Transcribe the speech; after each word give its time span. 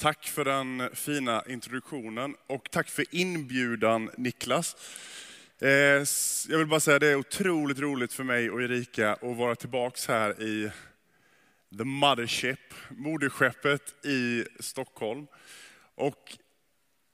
Tack 0.00 0.26
för 0.26 0.44
den 0.44 0.90
fina 0.94 1.42
introduktionen 1.48 2.36
och 2.46 2.70
tack 2.70 2.88
för 2.88 3.04
inbjudan 3.10 4.10
Niklas. 4.16 4.76
Eh, 5.58 5.68
jag 6.48 6.58
vill 6.58 6.66
bara 6.66 6.80
säga 6.80 6.94
att 6.94 7.00
det 7.00 7.08
är 7.08 7.14
otroligt 7.14 7.78
roligt 7.78 8.12
för 8.12 8.24
mig 8.24 8.50
och 8.50 8.62
Erika 8.62 9.12
att 9.12 9.36
vara 9.36 9.54
tillbaks 9.54 10.08
här 10.08 10.42
i 10.42 10.70
The 11.78 11.84
Mothership, 11.84 12.74
moderskeppet 12.90 14.06
i 14.06 14.44
Stockholm. 14.60 15.26
Och 15.94 16.36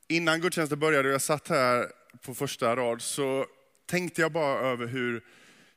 innan 0.08 0.40
gudstjänsten 0.40 0.78
började 0.78 1.08
och 1.08 1.14
jag 1.14 1.22
satt 1.22 1.48
här 1.48 1.86
på 2.20 2.34
första 2.34 2.76
rad 2.76 3.02
så 3.02 3.46
tänkte 3.86 4.20
jag 4.20 4.32
bara 4.32 4.60
över 4.60 4.86
hur, 4.86 5.24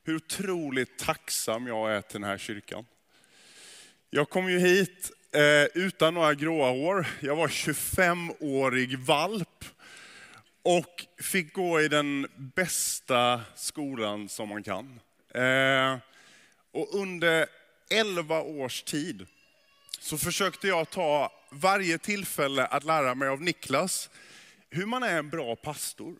hur 0.02 0.16
otroligt 0.16 0.98
tacksam 0.98 1.66
jag 1.66 1.92
är 1.92 2.00
till 2.00 2.20
den 2.20 2.30
här 2.30 2.38
kyrkan. 2.38 2.86
Jag 4.10 4.30
kom 4.30 4.50
ju 4.50 4.58
hit 4.58 5.12
eh, 5.32 5.64
utan 5.74 6.14
några 6.14 6.34
gråa 6.34 6.70
hår. 6.70 7.06
Jag 7.20 7.36
var 7.36 7.48
25-årig 7.48 8.98
valp 8.98 9.64
och 10.62 11.06
fick 11.22 11.52
gå 11.52 11.80
i 11.80 11.88
den 11.88 12.26
bästa 12.36 13.40
skolan 13.56 14.28
som 14.28 14.48
man 14.48 14.62
kan. 14.62 15.00
Eh, 15.34 15.98
och 16.72 16.94
under 16.94 17.46
11 17.90 18.40
års 18.40 18.82
tid 18.82 19.26
så 20.00 20.18
försökte 20.18 20.68
jag 20.68 20.90
ta 20.90 21.32
varje 21.50 21.98
tillfälle 21.98 22.66
att 22.66 22.84
lära 22.84 23.14
mig 23.14 23.28
av 23.28 23.42
Niklas 23.42 24.10
hur 24.70 24.86
man 24.86 25.02
är 25.02 25.18
en 25.18 25.30
bra 25.30 25.56
pastor. 25.56 26.16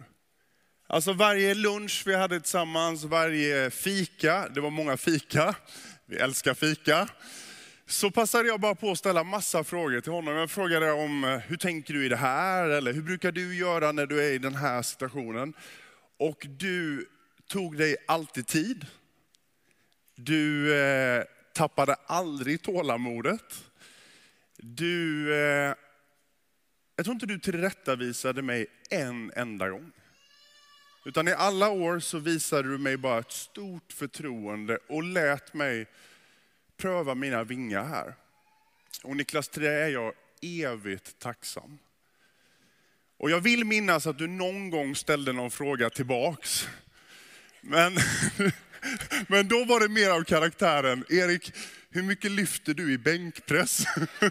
Alltså 0.86 1.12
varje 1.12 1.54
lunch 1.54 2.02
vi 2.06 2.14
hade 2.14 2.40
tillsammans, 2.40 3.04
varje 3.04 3.70
fika, 3.70 4.48
det 4.48 4.60
var 4.60 4.70
många 4.70 4.96
fika, 4.96 5.54
vi 6.06 6.16
älskar 6.16 6.54
fika 6.54 7.08
så 7.90 8.10
passade 8.10 8.48
jag 8.48 8.60
bara 8.60 8.74
på 8.74 8.90
att 8.90 8.98
ställa 8.98 9.24
massa 9.24 9.64
frågor 9.64 10.00
till 10.00 10.12
honom. 10.12 10.36
Jag 10.36 10.50
frågade 10.50 10.92
om 10.92 11.24
eh, 11.24 11.38
hur 11.38 11.56
tänker 11.56 11.94
du 11.94 12.06
i 12.06 12.08
det 12.08 12.16
här? 12.16 12.68
Eller 12.68 12.92
hur 12.92 13.02
brukar 13.02 13.32
du 13.32 13.56
göra 13.56 13.92
när 13.92 14.06
du 14.06 14.24
är 14.24 14.32
i 14.32 14.38
den 14.38 14.54
här 14.54 14.82
situationen? 14.82 15.54
Och 16.18 16.46
du 16.48 17.08
tog 17.48 17.76
dig 17.76 17.96
alltid 18.06 18.46
tid. 18.46 18.86
Du 20.14 20.74
eh, 20.80 21.24
tappade 21.54 21.94
aldrig 22.06 22.62
tålamodet. 22.62 23.64
Du, 24.56 25.32
eh, 25.34 25.74
jag 26.96 27.04
tror 27.04 27.14
inte 27.14 27.26
du 27.26 27.38
tillrättavisade 27.38 28.42
mig 28.42 28.66
en 28.90 29.32
enda 29.36 29.68
gång. 29.68 29.92
Utan 31.04 31.28
i 31.28 31.32
alla 31.32 31.68
år 31.68 31.98
så 31.98 32.18
visade 32.18 32.68
du 32.68 32.78
mig 32.78 32.96
bara 32.96 33.18
ett 33.18 33.32
stort 33.32 33.92
förtroende 33.92 34.78
och 34.88 35.02
lät 35.02 35.54
mig 35.54 35.86
pröva 36.80 37.14
mina 37.14 37.44
vingar 37.44 37.84
här. 37.84 38.14
Och 39.02 39.16
Niklas, 39.16 39.48
till 39.48 39.62
det 39.62 39.72
är 39.72 39.88
jag 39.88 40.12
evigt 40.42 41.18
tacksam. 41.18 41.78
Och 43.18 43.30
jag 43.30 43.40
vill 43.40 43.64
minnas 43.64 44.06
att 44.06 44.18
du 44.18 44.26
någon 44.26 44.70
gång 44.70 44.96
ställde 44.96 45.32
någon 45.32 45.50
fråga 45.50 45.90
tillbaks. 45.90 46.68
Men, 47.60 47.98
men 49.26 49.48
då 49.48 49.64
var 49.64 49.80
det 49.80 49.88
mer 49.88 50.10
av 50.10 50.24
karaktären, 50.24 51.04
Erik, 51.08 51.52
hur 51.90 52.02
mycket 52.02 52.30
lyfter 52.30 52.74
du 52.74 52.92
i 52.92 52.98
bänkpress? 52.98 53.84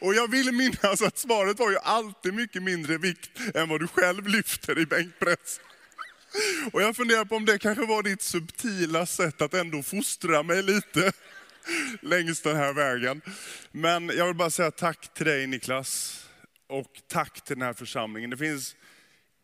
Och 0.00 0.14
jag 0.14 0.30
vill 0.30 0.52
minnas 0.52 1.02
att 1.02 1.18
svaret 1.18 1.58
var 1.58 1.70
ju 1.70 1.78
alltid 1.78 2.34
mycket 2.34 2.62
mindre 2.62 2.98
vikt 2.98 3.30
än 3.54 3.68
vad 3.68 3.80
du 3.80 3.88
själv 3.88 4.26
lyfter 4.26 4.78
i 4.78 4.86
bänkpress. 4.86 5.60
Och 6.72 6.82
jag 6.82 6.96
funderar 6.96 7.24
på 7.24 7.36
om 7.36 7.44
det 7.44 7.58
kanske 7.58 7.86
var 7.86 8.02
ditt 8.02 8.22
subtila 8.22 9.06
sätt 9.06 9.42
att 9.42 9.54
ändå 9.54 9.82
fostra 9.82 10.42
mig 10.42 10.62
lite 10.62 11.12
längs 12.00 12.40
den 12.40 12.56
här 12.56 12.72
vägen. 12.72 13.22
Men 13.72 14.08
jag 14.08 14.26
vill 14.26 14.36
bara 14.36 14.50
säga 14.50 14.70
tack 14.70 15.14
till 15.14 15.26
dig 15.26 15.46
Niklas 15.46 16.22
och 16.66 17.00
tack 17.08 17.44
till 17.44 17.56
den 17.56 17.66
här 17.66 17.72
församlingen. 17.72 18.30
Det 18.30 18.36
finns 18.36 18.76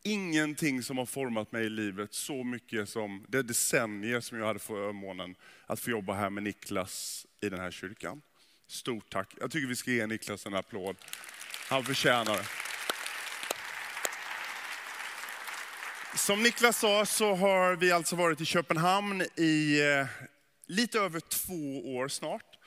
ingenting 0.05 0.83
som 0.83 0.99
har 0.99 1.07
format 1.07 1.53
mig 1.53 1.67
i 1.67 1.71
livet 1.71 2.15
så 2.15 2.45
mycket 2.45 2.89
som 2.89 3.25
det 3.29 3.43
decennier 3.43 4.21
som 4.21 4.39
jag 4.39 4.47
hade 4.47 4.59
förmånen 4.59 5.35
att 5.67 5.81
få 5.81 5.91
jobba 5.91 6.13
här 6.13 6.31
med 6.31 6.43
Niklas 6.43 7.27
i 7.41 7.49
den 7.49 7.61
här 7.61 7.71
kyrkan. 7.71 8.23
Stort 8.67 9.11
tack. 9.11 9.35
Jag 9.41 9.51
tycker 9.51 9.69
vi 9.69 9.77
ska 9.77 9.91
ge 9.91 10.07
Niklas 10.07 10.47
en 10.47 10.55
applåd. 10.55 10.97
Han 11.69 11.85
förtjänar 11.85 12.37
det. 12.37 12.68
Som 16.19 16.43
Niklas 16.43 16.79
sa 16.79 17.07
så 17.07 17.35
har 17.35 17.77
vi 17.77 17.93
alltså 17.93 18.17
varit 18.17 18.41
i 18.41 18.45
Köpenhamn 18.45 19.23
i 19.37 19.81
eh, 19.81 20.07
lite 20.67 20.99
över 20.99 21.21
två 21.21 21.95
år 21.97 22.09
snart. 22.09 22.59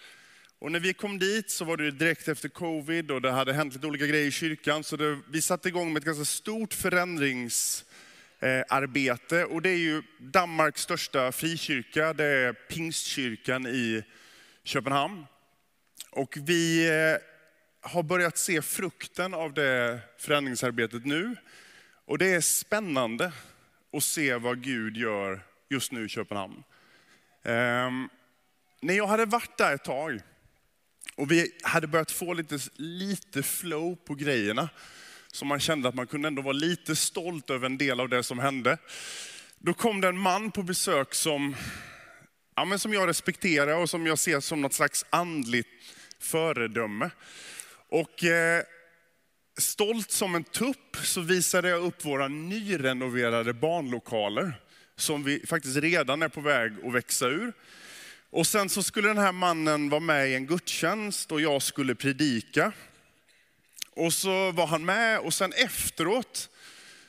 Och 0.60 0.72
när 0.72 0.80
vi 0.80 0.94
kom 0.94 1.20
dit 1.20 1.52
så 1.52 1.66
var 1.66 1.78
det 1.78 1.92
direkt 1.92 2.28
efter 2.28 2.50
covid 2.50 3.12
och 3.12 3.22
det 3.22 3.32
hade 3.32 3.54
hänt 3.54 3.74
lite 3.74 3.88
olika 3.88 4.06
grejer 4.06 4.28
i 4.28 4.32
kyrkan. 4.32 4.84
Så 4.84 4.96
det, 4.96 5.20
vi 5.30 5.42
satte 5.42 5.68
igång 5.68 5.94
med 5.94 6.00
ett 6.00 6.06
ganska 6.06 6.26
stort 6.26 6.74
förändringsarbete. 6.74 9.46
Och 9.46 9.62
det 9.62 9.70
är 9.70 9.78
ju 9.78 10.04
Danmarks 10.20 10.82
största 10.82 11.32
frikyrka, 11.32 12.14
det 12.14 12.26
är 12.26 12.54
Pingstkyrkan 12.54 13.68
i 13.68 14.04
Köpenhamn. 14.64 15.26
Och 16.10 16.38
vi 16.38 16.90
eh, 16.90 17.18
har 17.82 18.04
börjat 18.04 18.38
se 18.38 18.62
frukten 18.62 19.34
av 19.34 19.54
det 19.54 20.00
förändringsarbetet 20.18 21.06
nu. 21.06 21.36
Och 22.12 22.18
det 22.18 22.34
är 22.34 22.42
spännande 22.42 23.32
att 23.94 24.04
se 24.04 24.36
vad 24.36 24.64
Gud 24.64 24.98
gör 24.98 25.44
just 25.70 25.92
nu 25.92 26.06
i 26.06 26.10
Köpenhamn. 26.10 26.64
Um, 27.44 28.10
när 28.82 28.94
jag 28.94 29.08
hade 29.08 29.26
varit 29.26 29.58
där 29.58 29.76
ett 29.76 29.84
tag 29.84 30.22
och 31.16 31.32
vi 31.32 31.52
hade 31.64 31.88
börjat 31.88 32.12
få 32.12 32.34
lite, 32.34 32.60
lite 32.76 33.44
flow 33.44 33.96
på 33.96 34.16
grejerna, 34.16 34.70
så 35.32 35.46
man 35.46 35.60
kände 35.60 35.90
att 35.90 35.96
man 35.96 36.08
kunde 36.08 36.28
ändå 36.28 36.42
vara 36.42 36.54
lite 36.54 36.96
stolt 36.96 37.50
över 37.50 37.66
en 37.66 37.78
del 37.78 38.00
av 38.00 38.10
det 38.10 38.24
som 38.24 38.40
hände. 38.40 38.78
Då 39.58 39.74
kom 39.74 40.02
det 40.02 40.08
en 40.08 40.18
man 40.18 40.52
på 40.52 40.64
besök 40.64 41.14
som, 41.14 41.56
ja, 42.56 42.66
men 42.66 42.80
som 42.80 42.94
jag 42.94 43.08
respekterar 43.08 43.76
och 43.76 43.90
som 43.90 44.08
jag 44.08 44.20
ser 44.20 44.40
som 44.40 44.62
något 44.62 44.74
slags 44.74 45.06
andligt 45.10 45.70
föredöme. 46.20 47.10
Och 47.90 48.24
eh, 48.24 48.64
stolt 49.58 50.12
som 50.12 50.36
en 50.36 50.44
tupp 50.44 50.98
så 51.04 51.22
visade 51.22 51.70
jag 51.70 51.84
upp 51.84 52.06
våra 52.06 52.28
nyrenoverade 52.28 53.54
barnlokaler, 53.54 54.62
som 54.96 55.24
vi 55.24 55.46
faktiskt 55.48 55.78
redan 55.78 56.22
är 56.22 56.30
på 56.30 56.42
väg 56.42 56.74
att 56.86 56.94
växa 56.94 57.28
ur. 57.28 57.54
Och 58.30 58.48
sen 58.48 58.70
så 58.70 58.84
skulle 58.84 59.08
den 59.08 59.18
här 59.18 59.32
mannen 59.32 59.90
vara 59.90 60.00
med 60.00 60.30
i 60.30 60.36
en 60.36 60.46
gudstjänst 60.46 61.32
och 61.32 61.42
jag 61.42 61.62
skulle 61.62 61.96
predika. 61.96 62.72
Och 63.96 64.14
så 64.14 64.52
var 64.52 64.68
han 64.68 64.86
med 64.86 65.20
och 65.20 65.34
sen 65.34 65.54
efteråt 65.54 66.50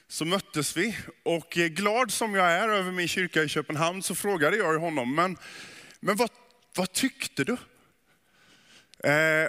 så 0.09 0.25
möttes 0.25 0.77
vi. 0.77 0.97
Och 1.23 1.59
eh, 1.59 1.67
glad 1.67 2.13
som 2.13 2.35
jag 2.35 2.53
är 2.53 2.69
över 2.69 2.93
min 2.93 3.09
kyrka 3.09 3.43
i 3.43 3.49
Köpenhamn 3.49 4.03
så 4.03 4.15
frågade 4.15 4.57
jag 4.57 4.79
honom, 4.79 5.15
men, 5.15 5.37
men 6.01 6.17
vad, 6.17 6.31
vad 6.77 6.93
tyckte 6.93 7.45
du? 7.45 7.57
Eh, 9.11 9.49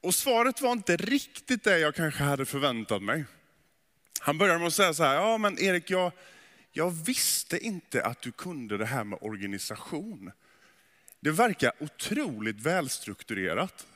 och 0.00 0.14
svaret 0.14 0.60
var 0.60 0.72
inte 0.72 0.96
riktigt 0.96 1.64
det 1.64 1.78
jag 1.78 1.94
kanske 1.94 2.22
hade 2.22 2.46
förväntat 2.46 3.02
mig. 3.02 3.24
Han 4.20 4.38
började 4.38 4.58
med 4.58 4.66
att 4.66 4.74
säga 4.74 4.94
så 4.94 5.04
här, 5.04 5.14
ja 5.14 5.38
men 5.38 5.58
Erik, 5.58 5.90
jag, 5.90 6.12
jag 6.72 6.90
visste 6.90 7.58
inte 7.58 8.04
att 8.04 8.22
du 8.22 8.32
kunde 8.32 8.78
det 8.78 8.86
här 8.86 9.04
med 9.04 9.18
organisation. 9.22 10.32
Det 11.20 11.30
verkar 11.30 11.72
otroligt 11.80 12.60
välstrukturerat. 12.60 13.86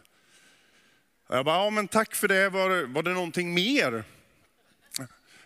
Jag 1.29 1.45
bara, 1.45 1.65
ja 1.65 1.71
men 1.71 1.89
tack 1.89 2.15
för 2.15 2.29
det, 2.29 2.49
var, 2.49 2.87
var 2.87 3.03
det 3.03 3.13
någonting 3.13 3.55
mer? 3.55 4.05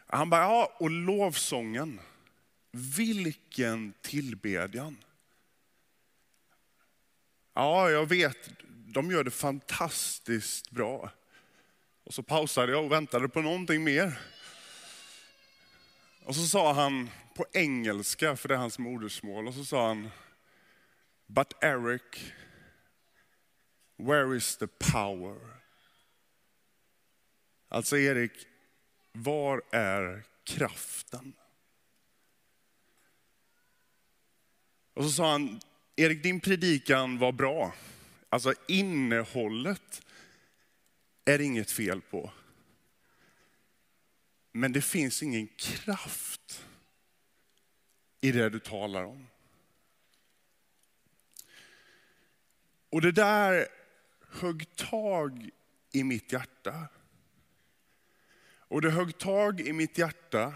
Han 0.06 0.30
bara, 0.30 0.42
ja 0.42 0.76
och 0.78 0.90
lovsången. 0.90 2.00
Vilken 2.70 3.92
tillbedjan. 4.00 4.96
Ja, 7.54 7.90
jag 7.90 8.06
vet, 8.06 8.50
de 8.92 9.10
gör 9.10 9.24
det 9.24 9.30
fantastiskt 9.30 10.70
bra. 10.70 11.10
Och 12.04 12.14
så 12.14 12.22
pausade 12.22 12.72
jag 12.72 12.84
och 12.84 12.92
väntade 12.92 13.28
på 13.28 13.40
någonting 13.40 13.84
mer. 13.84 14.20
Och 16.24 16.34
så 16.34 16.46
sa 16.46 16.72
han 16.72 17.10
på 17.34 17.46
engelska, 17.52 18.36
för 18.36 18.48
det 18.48 18.54
är 18.54 18.58
hans 18.58 18.78
modersmål, 18.78 19.48
och 19.48 19.54
så 19.54 19.64
sa 19.64 19.88
han, 19.88 20.10
But 21.26 21.52
Eric, 21.60 22.32
where 23.96 24.36
is 24.36 24.56
the 24.56 24.66
power? 24.66 25.36
Alltså 27.68 27.98
Erik, 27.98 28.32
var 29.12 29.62
är 29.70 30.24
kraften? 30.44 31.32
Och 34.94 35.04
så 35.04 35.10
sa 35.10 35.30
han, 35.30 35.60
Erik 35.96 36.22
din 36.22 36.40
predikan 36.40 37.18
var 37.18 37.32
bra. 37.32 37.74
Alltså 38.28 38.54
innehållet 38.68 40.06
är 41.24 41.38
det 41.38 41.44
inget 41.44 41.70
fel 41.70 42.00
på. 42.00 42.32
Men 44.52 44.72
det 44.72 44.82
finns 44.82 45.22
ingen 45.22 45.48
kraft 45.56 46.66
i 48.20 48.32
det 48.32 48.48
du 48.48 48.60
talar 48.60 49.04
om. 49.04 49.26
Och 52.90 53.00
det 53.00 53.12
där 53.12 53.68
högg 54.28 54.76
tag 54.76 55.50
i 55.92 56.04
mitt 56.04 56.32
hjärta. 56.32 56.88
Och 58.68 58.82
det 58.82 58.90
högg 58.90 59.18
tag 59.18 59.60
i 59.60 59.72
mitt 59.72 59.98
hjärta, 59.98 60.54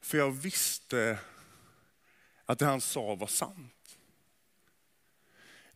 för 0.00 0.18
jag 0.18 0.30
visste 0.30 1.18
att 2.44 2.58
det 2.58 2.66
han 2.66 2.80
sa 2.80 3.14
var 3.14 3.26
sant. 3.26 3.79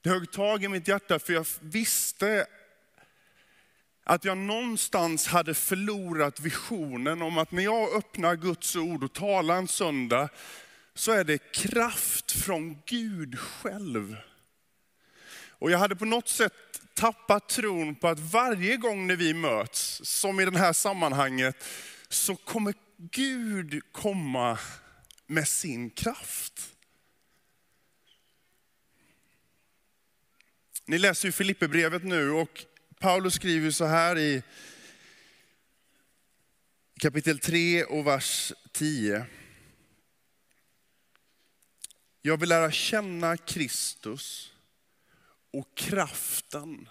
Det 0.05 0.11
högg 0.11 0.31
tag 0.31 0.65
i 0.65 0.69
mitt 0.69 0.89
hjärta 0.89 1.19
för 1.19 1.33
jag 1.33 1.47
visste 1.61 2.47
att 4.05 4.25
jag 4.25 4.39
någonstans 4.39 5.27
hade 5.27 5.55
förlorat 5.55 6.41
visionen 6.41 7.23
om 7.23 7.39
att 7.39 7.53
när 7.53 7.63
jag 7.63 7.95
öppnar 7.95 8.37
Guds 8.37 8.77
ord 8.77 9.05
och 9.05 9.13
talar 9.13 9.57
en 9.57 9.69
söndag, 9.69 10.29
så 10.95 11.13
är 11.13 11.25
det 11.25 11.53
kraft 11.53 12.33
från 12.33 12.83
Gud 12.87 13.39
själv. 13.39 14.17
Och 15.49 15.71
jag 15.71 15.79
hade 15.79 15.97
på 15.97 16.05
något 16.05 16.29
sätt 16.29 16.81
tappat 16.95 17.49
tron 17.49 17.95
på 17.95 18.09
att 18.09 18.21
varje 18.21 18.77
gång 18.77 19.07
när 19.07 19.17
vi 19.17 19.35
möts, 19.35 20.01
som 20.05 20.41
i 20.41 20.45
det 20.45 20.59
här 20.59 20.73
sammanhanget, 20.73 21.65
så 22.09 22.37
kommer 22.37 22.75
Gud 22.97 23.93
komma 23.93 24.59
med 25.27 25.49
sin 25.49 25.91
kraft. 25.91 26.74
Ni 30.87 30.99
läser 30.99 31.29
ju 31.29 31.33
Filipperbrevet 31.33 32.05
nu 32.05 32.31
och 32.31 32.65
Paulus 32.99 33.35
skriver 33.35 33.71
så 33.71 33.85
här 33.85 34.19
i 34.19 34.43
kapitel 37.01 37.39
3 37.39 37.85
och 37.85 38.07
vers 38.07 38.53
10. 38.73 39.27
Jag 42.23 42.41
vill 42.41 42.49
lära 42.49 42.71
känna 42.71 43.37
Kristus 43.37 44.53
och 45.53 45.75
kraften 45.75 46.89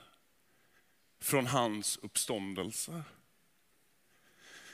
från 1.22 1.48
hans 1.48 2.00
uppståndelse. 2.02 3.04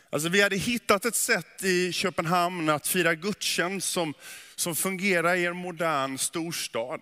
Alltså 0.10 0.30
vi 0.30 0.42
hade 0.42 0.57
hittat 0.57 1.06
ett 1.06 1.15
sätt 1.15 1.63
i 1.63 1.92
Köpenhamn 1.92 2.69
att 2.69 2.88
fira 2.88 3.15
gudstjänst 3.15 3.89
som, 3.89 4.13
som 4.56 4.75
fungerar 4.75 5.36
i 5.36 5.45
en 5.45 5.57
modern 5.57 6.18
storstad. 6.18 7.01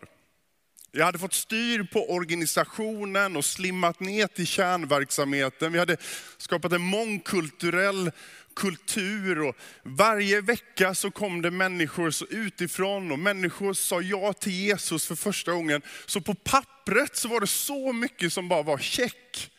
Jag 0.97 1.05
hade 1.05 1.19
fått 1.19 1.33
styr 1.33 1.83
på 1.83 2.11
organisationen 2.13 3.37
och 3.37 3.45
slimmat 3.45 3.99
ner 3.99 4.27
till 4.27 4.47
kärnverksamheten. 4.47 5.71
Vi 5.71 5.79
hade 5.79 5.97
skapat 6.37 6.73
en 6.73 6.81
mångkulturell 6.81 8.11
kultur 8.55 9.41
och 9.41 9.55
varje 9.83 10.41
vecka 10.41 10.95
så 10.95 11.11
kom 11.11 11.41
det 11.41 11.51
människor 11.51 12.11
så 12.11 12.25
utifrån 12.25 13.11
och 13.11 13.19
människor 13.19 13.73
sa 13.73 14.01
ja 14.01 14.33
till 14.33 14.53
Jesus 14.53 15.07
för 15.07 15.15
första 15.15 15.51
gången. 15.51 15.81
Så 16.05 16.21
på 16.21 16.35
pappret 16.35 17.15
så 17.15 17.27
var 17.27 17.39
det 17.39 17.47
så 17.47 17.93
mycket 17.93 18.33
som 18.33 18.47
bara 18.49 18.63
var 18.63 18.77
check. 18.77 19.51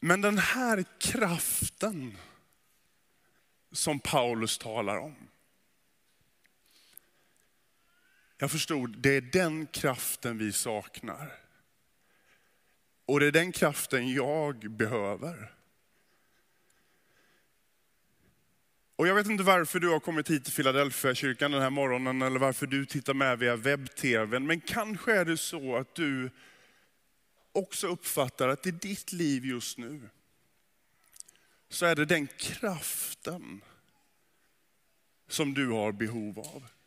Men 0.00 0.20
den 0.20 0.38
här 0.38 0.84
kraften 1.00 2.16
som 3.72 4.00
Paulus 4.00 4.58
talar 4.58 4.96
om. 4.96 5.27
Jag 8.38 8.50
förstod, 8.50 8.98
det 8.98 9.16
är 9.16 9.20
den 9.20 9.66
kraften 9.66 10.38
vi 10.38 10.52
saknar. 10.52 11.32
Och 13.06 13.20
det 13.20 13.26
är 13.26 13.32
den 13.32 13.52
kraften 13.52 14.12
jag 14.12 14.70
behöver. 14.70 15.52
Och 18.96 19.08
jag 19.08 19.14
vet 19.14 19.26
inte 19.26 19.44
varför 19.44 19.80
du 19.80 19.88
har 19.88 20.00
kommit 20.00 20.30
hit 20.30 20.44
till 20.44 20.52
Philadelphia 20.52 21.14
kyrkan 21.14 21.50
den 21.50 21.62
här 21.62 21.70
morgonen 21.70 22.22
eller 22.22 22.38
varför 22.38 22.66
du 22.66 22.86
tittar 22.86 23.14
med 23.14 23.38
via 23.38 23.56
webb-tvn. 23.56 24.46
Men 24.46 24.60
kanske 24.60 25.14
är 25.14 25.24
det 25.24 25.36
så 25.36 25.76
att 25.76 25.94
du 25.94 26.30
också 27.52 27.86
uppfattar 27.86 28.48
att 28.48 28.66
i 28.66 28.70
ditt 28.70 29.12
liv 29.12 29.44
just 29.44 29.78
nu 29.78 30.08
så 31.68 31.86
är 31.86 31.96
det 31.96 32.04
den 32.04 32.26
kraften 32.26 33.60
som 35.28 35.54
du 35.54 35.68
har 35.68 35.92
behov 35.92 36.38
av. 36.38 36.77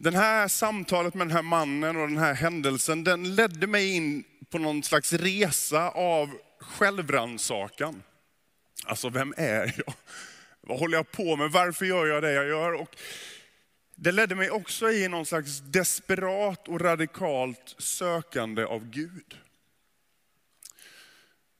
Den 0.00 0.14
här 0.14 0.48
samtalet 0.48 1.14
med 1.14 1.26
den 1.26 1.36
här 1.36 1.42
mannen 1.42 1.96
och 1.96 2.08
den 2.08 2.18
här 2.18 2.34
händelsen, 2.34 3.04
den 3.04 3.34
ledde 3.34 3.66
mig 3.66 3.96
in 3.96 4.24
på 4.50 4.58
någon 4.58 4.82
slags 4.82 5.12
resa 5.12 5.90
av 5.90 6.38
självrannsakan. 6.60 8.02
Alltså 8.84 9.08
vem 9.08 9.34
är 9.36 9.74
jag? 9.76 9.94
Vad 10.60 10.78
håller 10.78 10.96
jag 10.96 11.10
på 11.10 11.36
med? 11.36 11.50
Varför 11.50 11.86
gör 11.86 12.06
jag 12.06 12.22
det 12.22 12.32
jag 12.32 12.48
gör? 12.48 12.72
Och 12.72 12.96
det 13.94 14.12
ledde 14.12 14.34
mig 14.34 14.50
också 14.50 14.90
i 14.90 15.08
någon 15.08 15.26
slags 15.26 15.60
desperat 15.60 16.68
och 16.68 16.80
radikalt 16.80 17.74
sökande 17.78 18.64
av 18.64 18.90
Gud. 18.90 19.38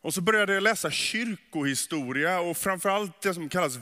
Och 0.01 0.15
så 0.15 0.21
började 0.21 0.55
jag 0.55 0.63
läsa 0.63 0.91
kyrkohistoria 0.91 2.41
och 2.41 2.57
framförallt 2.57 3.23
det 3.23 3.35
som 3.35 3.49
kallas 3.49 3.77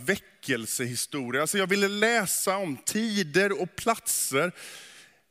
väckelsehistoria. 0.46 1.40
Alltså 1.40 1.58
jag 1.58 1.66
ville 1.66 1.88
läsa 1.88 2.56
om 2.56 2.76
tider 2.76 3.62
och 3.62 3.76
platser 3.76 4.52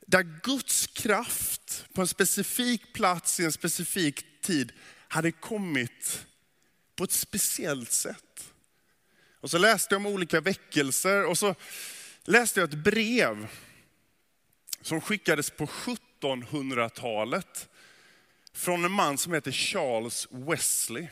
där 0.06 0.40
Guds 0.42 0.86
kraft 0.86 1.86
på 1.94 2.00
en 2.00 2.08
specifik 2.08 2.92
plats 2.92 3.40
i 3.40 3.44
en 3.44 3.52
specifik 3.52 4.42
tid 4.42 4.72
hade 5.08 5.32
kommit 5.32 6.26
på 6.96 7.04
ett 7.04 7.12
speciellt 7.12 7.92
sätt. 7.92 8.52
Och 9.40 9.50
så 9.50 9.58
läste 9.58 9.94
jag 9.94 10.00
om 10.00 10.06
olika 10.06 10.40
väckelser 10.40 11.26
och 11.26 11.38
så 11.38 11.54
läste 12.24 12.60
jag 12.60 12.68
ett 12.68 12.84
brev 12.84 13.46
som 14.80 15.00
skickades 15.00 15.50
på 15.50 15.66
1700-talet 15.66 17.68
från 18.52 18.84
en 18.84 18.92
man 18.92 19.18
som 19.18 19.32
heter 19.32 19.52
Charles 19.52 20.28
Wesley. 20.30 21.08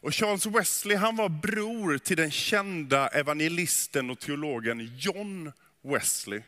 Och 0.00 0.14
Charles 0.14 0.46
Wesley 0.46 0.96
han 0.96 1.16
var 1.16 1.28
bror 1.28 1.98
till 1.98 2.16
den 2.16 2.30
kända 2.30 3.08
evangelisten 3.08 4.10
och 4.10 4.18
teologen 4.18 4.96
John 4.98 5.52
Wesley. 5.82 6.42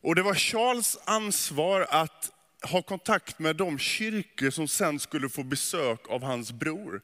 Och 0.00 0.14
det 0.14 0.22
var 0.22 0.34
Charles 0.34 0.98
ansvar 1.04 1.86
att 1.90 2.32
ha 2.62 2.82
kontakt 2.82 3.38
med 3.38 3.56
de 3.56 3.78
kyrkor 3.78 4.50
som 4.50 4.68
sen 4.68 5.00
skulle 5.00 5.28
få 5.28 5.42
besök 5.42 6.00
av 6.08 6.22
hans 6.22 6.52
bror. 6.52 7.00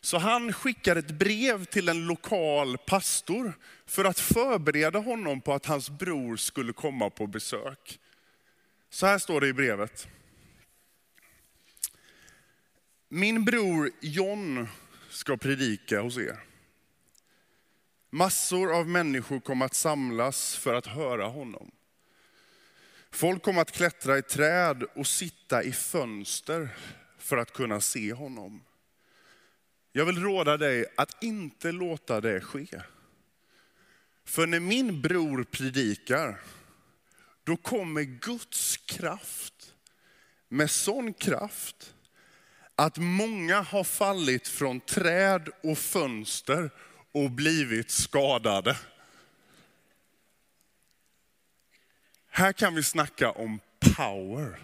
Så 0.00 0.18
han 0.18 0.52
skickade 0.52 1.00
ett 1.00 1.10
brev 1.10 1.64
till 1.64 1.88
en 1.88 2.06
lokal 2.06 2.78
pastor 2.78 3.52
för 3.86 4.04
att 4.04 4.20
förbereda 4.20 4.98
honom 4.98 5.40
på 5.40 5.52
att 5.52 5.66
hans 5.66 5.90
bror 5.90 6.36
skulle 6.36 6.72
komma 6.72 7.10
på 7.10 7.26
besök. 7.26 7.98
Så 8.90 9.06
här 9.06 9.18
står 9.18 9.40
det 9.40 9.48
i 9.48 9.52
brevet. 9.52 10.08
Min 13.16 13.44
bror 13.44 13.90
John 14.00 14.68
ska 15.10 15.36
predika 15.36 16.00
hos 16.00 16.18
er. 16.18 16.38
Massor 18.10 18.76
av 18.76 18.88
människor 18.88 19.40
kommer 19.40 19.66
att 19.66 19.74
samlas 19.74 20.56
för 20.56 20.74
att 20.74 20.86
höra 20.86 21.26
honom. 21.26 21.70
Folk 23.10 23.42
kommer 23.42 23.60
att 23.62 23.72
klättra 23.72 24.18
i 24.18 24.22
träd 24.22 24.82
och 24.82 25.06
sitta 25.06 25.62
i 25.62 25.72
fönster 25.72 26.68
för 27.18 27.36
att 27.36 27.52
kunna 27.52 27.80
se 27.80 28.12
honom. 28.12 28.64
Jag 29.92 30.04
vill 30.06 30.22
råda 30.22 30.56
dig 30.56 30.86
att 30.96 31.22
inte 31.22 31.72
låta 31.72 32.20
det 32.20 32.40
ske. 32.40 32.82
För 34.24 34.46
när 34.46 34.60
min 34.60 35.02
bror 35.02 35.44
predikar, 35.44 36.40
då 37.44 37.56
kommer 37.56 38.02
Guds 38.02 38.76
kraft 38.76 39.74
med 40.48 40.70
sån 40.70 41.14
kraft 41.14 41.94
att 42.76 42.98
många 42.98 43.60
har 43.60 43.84
fallit 43.84 44.48
från 44.48 44.80
träd 44.80 45.48
och 45.62 45.78
fönster 45.78 46.70
och 47.12 47.30
blivit 47.30 47.90
skadade. 47.90 48.78
Här 52.28 52.52
kan 52.52 52.74
vi 52.74 52.82
snacka 52.82 53.30
om 53.30 53.60
power. 53.96 54.60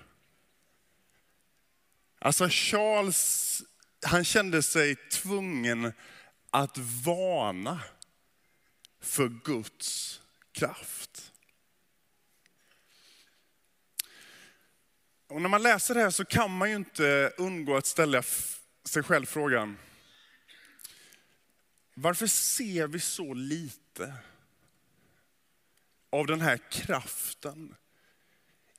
Alltså 2.18 2.48
Charles, 2.50 3.62
han 4.06 4.24
kände 4.24 4.62
sig 4.62 4.96
tvungen 4.96 5.92
att 6.50 6.78
varna 6.78 7.80
för 9.00 9.28
Guds 9.44 10.20
kraft. 10.52 11.09
Och 15.30 15.42
när 15.42 15.48
man 15.48 15.62
läser 15.62 15.94
det 15.94 16.00
här 16.00 16.10
så 16.10 16.24
kan 16.24 16.50
man 16.50 16.70
ju 16.70 16.76
inte 16.76 17.32
undgå 17.36 17.76
att 17.76 17.86
ställa 17.86 18.22
sig 18.84 19.02
själv 19.02 19.26
frågan, 19.26 19.78
varför 21.94 22.26
ser 22.26 22.86
vi 22.86 23.00
så 23.00 23.34
lite 23.34 24.14
av 26.10 26.26
den 26.26 26.40
här 26.40 26.58
kraften 26.70 27.74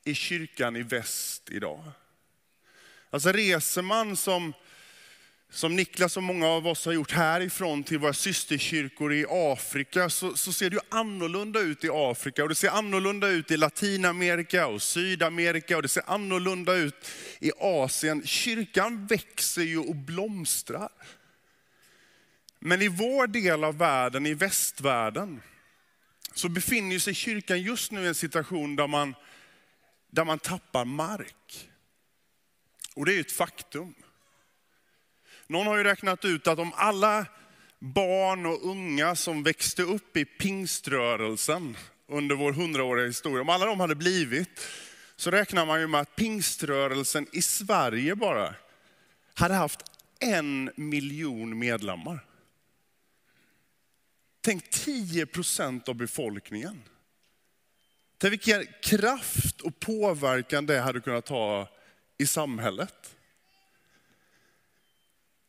i 0.03 0.15
kyrkan 0.15 0.75
i 0.75 0.84
väst 0.84 1.50
idag? 1.50 1.91
Alltså 3.10 3.31
reser 3.31 3.81
man 3.81 4.17
som, 4.17 4.53
som 5.53 5.75
Niklas 5.75 6.17
och 6.17 6.24
många 6.24 6.48
av 6.48 6.67
oss 6.67 6.86
har 6.86 6.93
gjort 6.93 7.12
härifrån 7.12 7.84
till 7.84 8.00
våra 8.00 8.13
systerkyrkor 8.13 9.13
i 9.13 9.25
Afrika, 9.29 10.10
så, 10.10 10.38
så, 10.38 10.53
ser 10.53 10.70
det 10.70 10.75
ju 10.75 10.81
annorlunda 10.89 11.60
ut 11.60 11.84
i 11.84 11.89
Afrika. 11.91 12.43
Och 12.43 12.50
det 12.50 12.55
ser 12.55 12.70
annorlunda 12.70 13.27
ut 13.27 13.51
i 13.51 13.58
Latinamerika 13.58 14.67
och 14.67 14.81
Sydamerika 14.81 15.75
och 15.75 15.81
det 15.81 15.88
ser 15.88 16.03
annorlunda 16.08 16.74
ut 16.74 17.12
i 17.39 17.51
Asien. 17.60 18.25
Kyrkan 18.25 19.08
växer 19.08 19.62
ju 19.62 19.77
och 19.77 19.96
blomstrar. 19.96 20.91
Men 22.60 22.81
i 22.81 22.88
vår 22.88 23.27
del 23.27 23.63
av 23.63 23.77
världen, 23.77 24.25
i 24.25 24.34
västvärlden, 24.34 25.41
så 26.34 26.50
befinner 26.50 27.00
sig 27.00 27.13
kyrkan 27.13 27.62
just 27.62 27.91
nu 27.91 28.03
i 28.03 28.08
en 28.08 28.15
situation 28.15 28.75
där 28.75 28.88
man, 28.88 29.15
där 30.12 30.25
man 30.25 30.39
tappar 30.39 30.86
mark. 30.86 31.70
Och 32.96 33.05
det 33.05 33.15
är 33.15 33.20
ett 33.20 33.31
faktum. 33.31 33.93
Någon 35.51 35.67
har 35.67 35.77
ju 35.77 35.84
räknat 35.84 36.25
ut 36.25 36.48
att 36.48 36.60
om 36.60 36.74
alla 36.75 37.25
barn 37.79 38.46
och 38.46 38.65
unga 38.70 39.15
som 39.15 39.43
växte 39.43 39.84
upp 39.84 40.17
i 40.17 40.25
pingströrelsen 40.25 41.77
under 42.08 42.36
vår 42.36 42.53
hundraåriga 42.53 43.08
historia, 43.08 43.41
om 43.41 43.50
alla 43.50 43.65
de 43.65 43.79
hade 43.79 43.96
blivit, 43.96 44.67
så 45.15 45.31
räknar 45.31 45.65
man 45.65 45.79
ju 45.79 45.88
med 45.88 46.01
att 46.01 46.15
pingströrelsen 46.15 47.27
i 47.31 47.41
Sverige 47.41 48.15
bara 48.15 48.55
hade 49.34 49.53
haft 49.53 49.79
en 50.20 50.72
miljon 50.75 51.60
medlemmar. 51.60 52.25
Tänk 54.41 54.70
10 54.70 55.25
procent 55.25 55.89
av 55.89 55.96
befolkningen. 55.96 56.84
Tänk 58.17 58.31
vilken 58.31 58.67
kraft 58.84 59.62
och 59.62 59.79
påverkan 59.79 60.65
det 60.65 60.79
hade 60.79 61.00
kunnat 61.01 61.29
ha 61.29 61.70
i 62.17 62.25
samhället. 62.25 63.15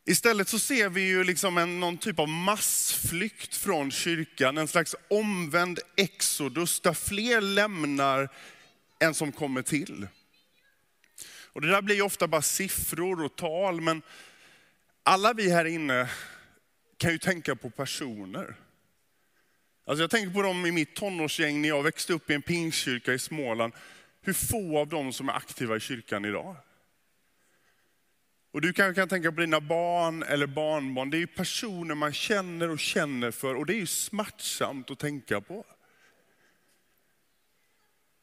Istället 0.05 0.49
så 0.49 0.59
ser 0.59 0.89
vi 0.89 1.01
ju 1.01 1.25
liksom 1.25 1.59
en, 1.59 1.81
någon 1.81 1.99
typ 1.99 2.19
av 2.19 2.29
massflykt 2.29 3.57
från 3.57 3.91
kyrkan, 3.91 4.59
en 4.59 4.69
slags 4.69 4.95
omvänd 5.09 5.79
exodus 5.97 6.81
där 6.81 6.95
fler 6.95 7.41
lämnar 7.41 8.29
än 9.01 9.15
som 9.15 9.33
kommer 9.33 9.63
till. 9.63 10.07
Och 11.53 11.61
det 11.61 11.69
där 11.69 11.83
blir 11.83 12.03
ofta 12.03 12.29
bara 12.29 12.43
siffror 12.43 13.25
och 13.25 13.37
tal, 13.37 13.81
men 13.81 14.03
alla 15.03 15.33
vi 15.33 15.51
här 15.51 15.65
inne 15.65 16.11
kan 16.97 17.13
ju 17.13 17.19
tänka 17.19 17.57
på 17.57 17.71
personer. 17.71 18.57
Alltså 19.85 20.03
jag 20.03 20.11
tänker 20.11 20.35
på 20.35 20.43
dem 20.43 20.67
i 20.67 20.73
mitt 20.73 20.97
tonårsgäng 20.97 21.63
när 21.63 21.69
jag 21.69 21.83
växte 21.83 22.13
upp 22.13 22.31
i 22.31 22.35
en 22.35 22.43
pingstkyrka 22.43 23.13
i 23.13 23.19
Småland. 23.19 23.73
Hur 24.23 24.33
få 24.33 24.79
av 24.79 24.89
dem 24.89 25.13
som 25.13 25.29
är 25.29 25.33
aktiva 25.33 25.77
i 25.77 25.81
kyrkan 25.81 26.25
idag. 26.25 26.57
Och 28.53 28.61
du 28.61 28.73
kanske 28.73 29.01
kan 29.01 29.09
tänka 29.09 29.33
på 29.33 29.41
dina 29.41 29.61
barn 29.61 30.23
eller 30.23 30.47
barnbarn. 30.47 31.11
Det 31.11 31.23
är 31.23 31.27
personer 31.27 31.95
man 31.95 32.13
känner 32.13 32.71
och 32.71 32.79
känner 32.79 33.31
för 33.31 33.55
och 33.55 33.67
det 33.67 33.75
är 33.75 33.79
ju 33.79 33.87
smärtsamt 33.87 34.91
att 34.91 34.99
tänka 34.99 35.41
på. 35.41 35.65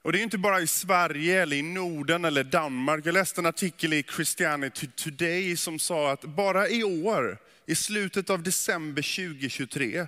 Och 0.02 0.12
det 0.12 0.20
är 0.20 0.24
inte 0.24 0.38
bara 0.38 0.62
i 0.62 0.68
Sverige, 0.68 1.42
eller 1.42 1.56
i 1.56 1.62
Norden 1.62 2.26
eller 2.26 2.44
Danmark. 2.44 3.06
Jag 3.06 3.14
läste 3.14 3.42
en 3.42 3.46
artikel 3.46 3.94
i 3.94 4.04
Christianity 4.04 4.88
Today 4.96 5.58
som 5.58 5.80
sa 5.80 6.12
att 6.12 6.22
bara 6.22 6.70
i 6.70 6.84
år, 6.84 7.38
i 7.66 7.76
slutet 7.76 8.30
av 8.30 8.44
december 8.44 9.32
2023, 9.32 10.08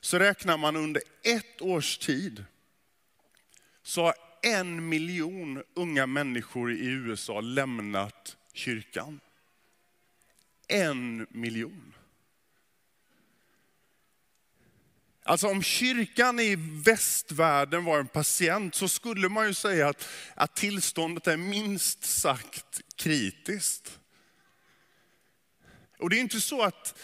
så 0.00 0.18
räknar 0.18 0.56
man 0.56 0.76
under 0.76 1.02
ett 1.22 1.62
års 1.62 1.98
tid, 1.98 2.44
så 3.82 4.02
har 4.02 4.14
en 4.42 4.88
miljon 4.88 5.62
unga 5.74 6.06
människor 6.06 6.72
i 6.72 6.86
USA 6.86 7.40
lämnat 7.40 8.36
kyrkan 8.52 9.20
en 10.74 11.26
miljon. 11.30 11.94
Alltså 15.22 15.48
om 15.48 15.62
kyrkan 15.62 16.40
i 16.40 16.56
västvärlden 16.84 17.84
var 17.84 17.98
en 17.98 18.06
patient 18.06 18.74
så 18.74 18.88
skulle 18.88 19.28
man 19.28 19.46
ju 19.46 19.54
säga 19.54 19.88
att, 19.88 20.08
att 20.34 20.56
tillståndet 20.56 21.26
är 21.26 21.36
minst 21.36 22.04
sagt 22.04 22.80
kritiskt. 22.96 23.98
Och 25.98 26.10
det 26.10 26.16
är 26.16 26.20
inte 26.20 26.40
så 26.40 26.62
att 26.62 26.98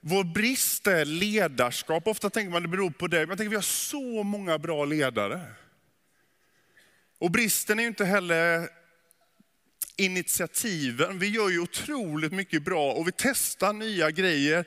vår 0.00 0.24
brist 0.24 0.86
är 0.86 1.04
ledarskap. 1.04 2.06
Ofta 2.06 2.30
tänker 2.30 2.50
man 2.50 2.56
att 2.56 2.62
det 2.62 2.76
beror 2.76 2.90
på 2.90 3.06
det, 3.06 3.18
men 3.18 3.28
jag 3.28 3.38
tänker 3.38 3.48
att 3.48 3.52
vi 3.52 3.56
har 3.56 3.62
så 3.62 4.22
många 4.22 4.58
bra 4.58 4.84
ledare. 4.84 5.40
Och 7.18 7.30
bristen 7.30 7.78
är 7.78 7.82
ju 7.82 7.88
inte 7.88 8.04
heller 8.04 8.68
initiativen. 10.00 11.18
Vi 11.18 11.28
gör 11.28 11.48
ju 11.48 11.58
otroligt 11.58 12.32
mycket 12.32 12.62
bra 12.62 12.92
och 12.92 13.08
vi 13.08 13.12
testar 13.16 13.72
nya 13.72 14.10
grejer. 14.10 14.64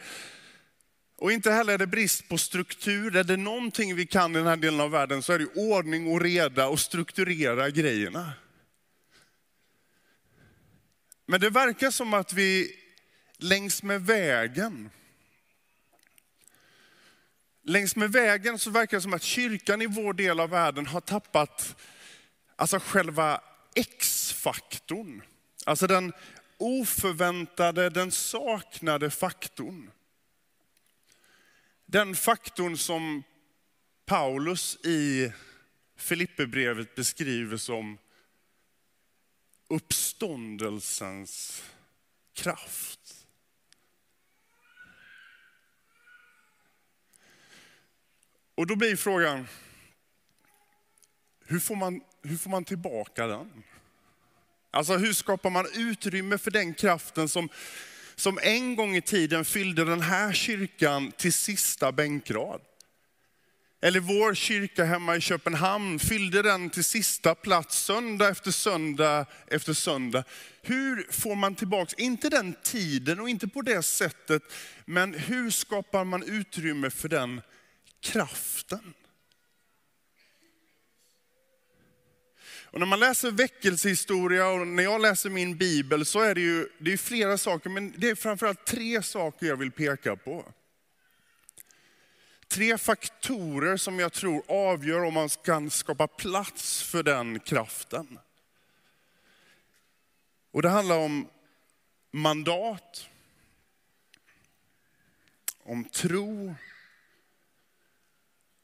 Och 1.17 1.31
inte 1.31 1.51
heller 1.51 1.73
är 1.73 1.77
det 1.77 1.87
brist 1.87 2.29
på 2.29 2.37
struktur. 2.37 3.15
Är 3.15 3.23
det 3.23 3.37
någonting 3.37 3.95
vi 3.95 4.05
kan 4.05 4.31
i 4.31 4.37
den 4.37 4.47
här 4.47 4.55
delen 4.55 4.79
av 4.79 4.91
världen 4.91 5.23
så 5.23 5.33
är 5.33 5.39
det 5.39 5.45
ordning 5.55 6.07
och 6.07 6.21
reda 6.21 6.67
och 6.67 6.79
strukturera 6.79 7.69
grejerna. 7.69 8.33
Men 11.25 11.41
det 11.41 11.49
verkar 11.49 11.91
som 11.91 12.13
att 12.13 12.33
vi 12.33 12.75
längs 13.37 13.83
med 13.83 14.01
vägen, 14.05 14.89
längs 17.63 17.95
med 17.95 18.11
vägen 18.11 18.59
så 18.59 18.69
verkar 18.69 18.97
det 18.97 19.01
som 19.01 19.13
att 19.13 19.23
kyrkan 19.23 19.81
i 19.81 19.85
vår 19.85 20.13
del 20.13 20.39
av 20.39 20.49
världen 20.49 20.85
har 20.85 21.01
tappat 21.01 21.75
alltså 22.55 22.79
själva 22.79 23.41
faktorn. 24.43 25.21
Alltså 25.65 25.87
den 25.87 26.13
oförväntade, 26.57 27.89
den 27.89 28.11
saknade 28.11 29.09
faktorn. 29.09 29.91
Den 31.85 32.15
faktorn 32.15 32.77
som 32.77 33.23
Paulus 34.05 34.75
i 34.85 35.31
Filipperbrevet 35.95 36.95
beskriver 36.95 37.57
som 37.57 37.97
uppståndelsens 39.67 41.63
kraft. 42.33 43.27
Och 48.55 48.67
då 48.67 48.75
blir 48.75 48.95
frågan, 48.95 49.47
hur 51.45 51.59
får 51.59 51.75
man, 51.75 52.01
hur 52.21 52.37
får 52.37 52.49
man 52.49 52.65
tillbaka 52.65 53.27
den? 53.27 53.63
Alltså 54.73 54.97
hur 54.97 55.13
skapar 55.13 55.49
man 55.49 55.67
utrymme 55.73 56.37
för 56.37 56.51
den 56.51 56.73
kraften 56.73 57.29
som, 57.29 57.49
som 58.15 58.39
en 58.41 58.75
gång 58.75 58.95
i 58.95 59.01
tiden 59.01 59.45
fyllde 59.45 59.85
den 59.85 60.01
här 60.01 60.33
kyrkan 60.33 61.11
till 61.11 61.33
sista 61.33 61.91
bänkrad? 61.91 62.61
Eller 63.81 63.99
vår 63.99 64.33
kyrka 64.33 64.85
hemma 64.85 65.15
i 65.15 65.21
Köpenhamn, 65.21 65.99
fyllde 65.99 66.41
den 66.41 66.69
till 66.69 66.83
sista 66.83 67.35
plats 67.35 67.83
söndag 67.83 68.29
efter 68.29 68.51
söndag 68.51 69.25
efter 69.47 69.73
söndag. 69.73 70.23
Hur 70.61 71.07
får 71.11 71.35
man 71.35 71.55
tillbaks, 71.55 71.93
inte 71.93 72.29
den 72.29 72.55
tiden 72.63 73.19
och 73.19 73.29
inte 73.29 73.47
på 73.47 73.61
det 73.61 73.83
sättet, 73.83 74.43
men 74.85 75.13
hur 75.13 75.51
skapar 75.51 76.03
man 76.03 76.23
utrymme 76.23 76.89
för 76.89 77.09
den 77.09 77.41
kraften? 78.01 78.93
Och 82.73 82.79
när 82.79 82.87
man 82.87 82.99
läser 82.99 83.31
väckelsehistoria 83.31 84.47
och 84.47 84.67
när 84.67 84.83
jag 84.83 85.01
läser 85.01 85.29
min 85.29 85.57
bibel 85.57 86.05
så 86.05 86.19
är 86.19 86.35
det 86.35 86.41
ju 86.41 86.69
det 86.77 86.93
är 86.93 86.97
flera 86.97 87.37
saker, 87.37 87.69
men 87.69 87.93
det 87.97 88.09
är 88.09 88.15
framförallt 88.15 88.65
tre 88.65 89.03
saker 89.03 89.45
jag 89.45 89.55
vill 89.55 89.71
peka 89.71 90.15
på. 90.15 90.45
Tre 92.47 92.77
faktorer 92.77 93.77
som 93.77 93.99
jag 93.99 94.13
tror 94.13 94.43
avgör 94.47 95.03
om 95.03 95.13
man 95.13 95.29
kan 95.29 95.69
skapa 95.69 96.07
plats 96.07 96.83
för 96.83 97.03
den 97.03 97.39
kraften. 97.39 98.19
Och 100.51 100.61
det 100.61 100.69
handlar 100.69 100.97
om 100.97 101.27
mandat, 102.11 103.09
om 105.63 105.83
tro, 105.83 106.55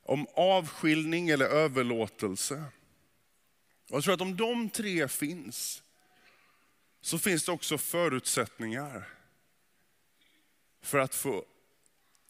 om 0.04 0.28
avskiljning 0.34 1.30
eller 1.30 1.46
överlåtelse. 1.46 2.64
Jag 3.92 4.04
tror 4.04 4.14
att 4.14 4.22
om 4.22 4.38
de 4.38 4.70
tre 4.70 5.08
finns, 5.08 5.84
så 7.02 7.20
finns 7.20 7.46
det 7.46 7.52
också 7.52 7.78
förutsättningar 7.78 9.10
för 10.82 11.00
att 11.00 11.16
få 11.16 11.46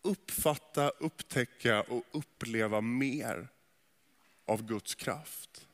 uppfatta, 0.01 0.89
upptäcka 0.89 1.81
och 1.81 2.03
uppleva 2.11 2.81
mer 2.81 3.47
av 4.45 4.65
Guds 4.65 4.95
kraft. 4.95 5.67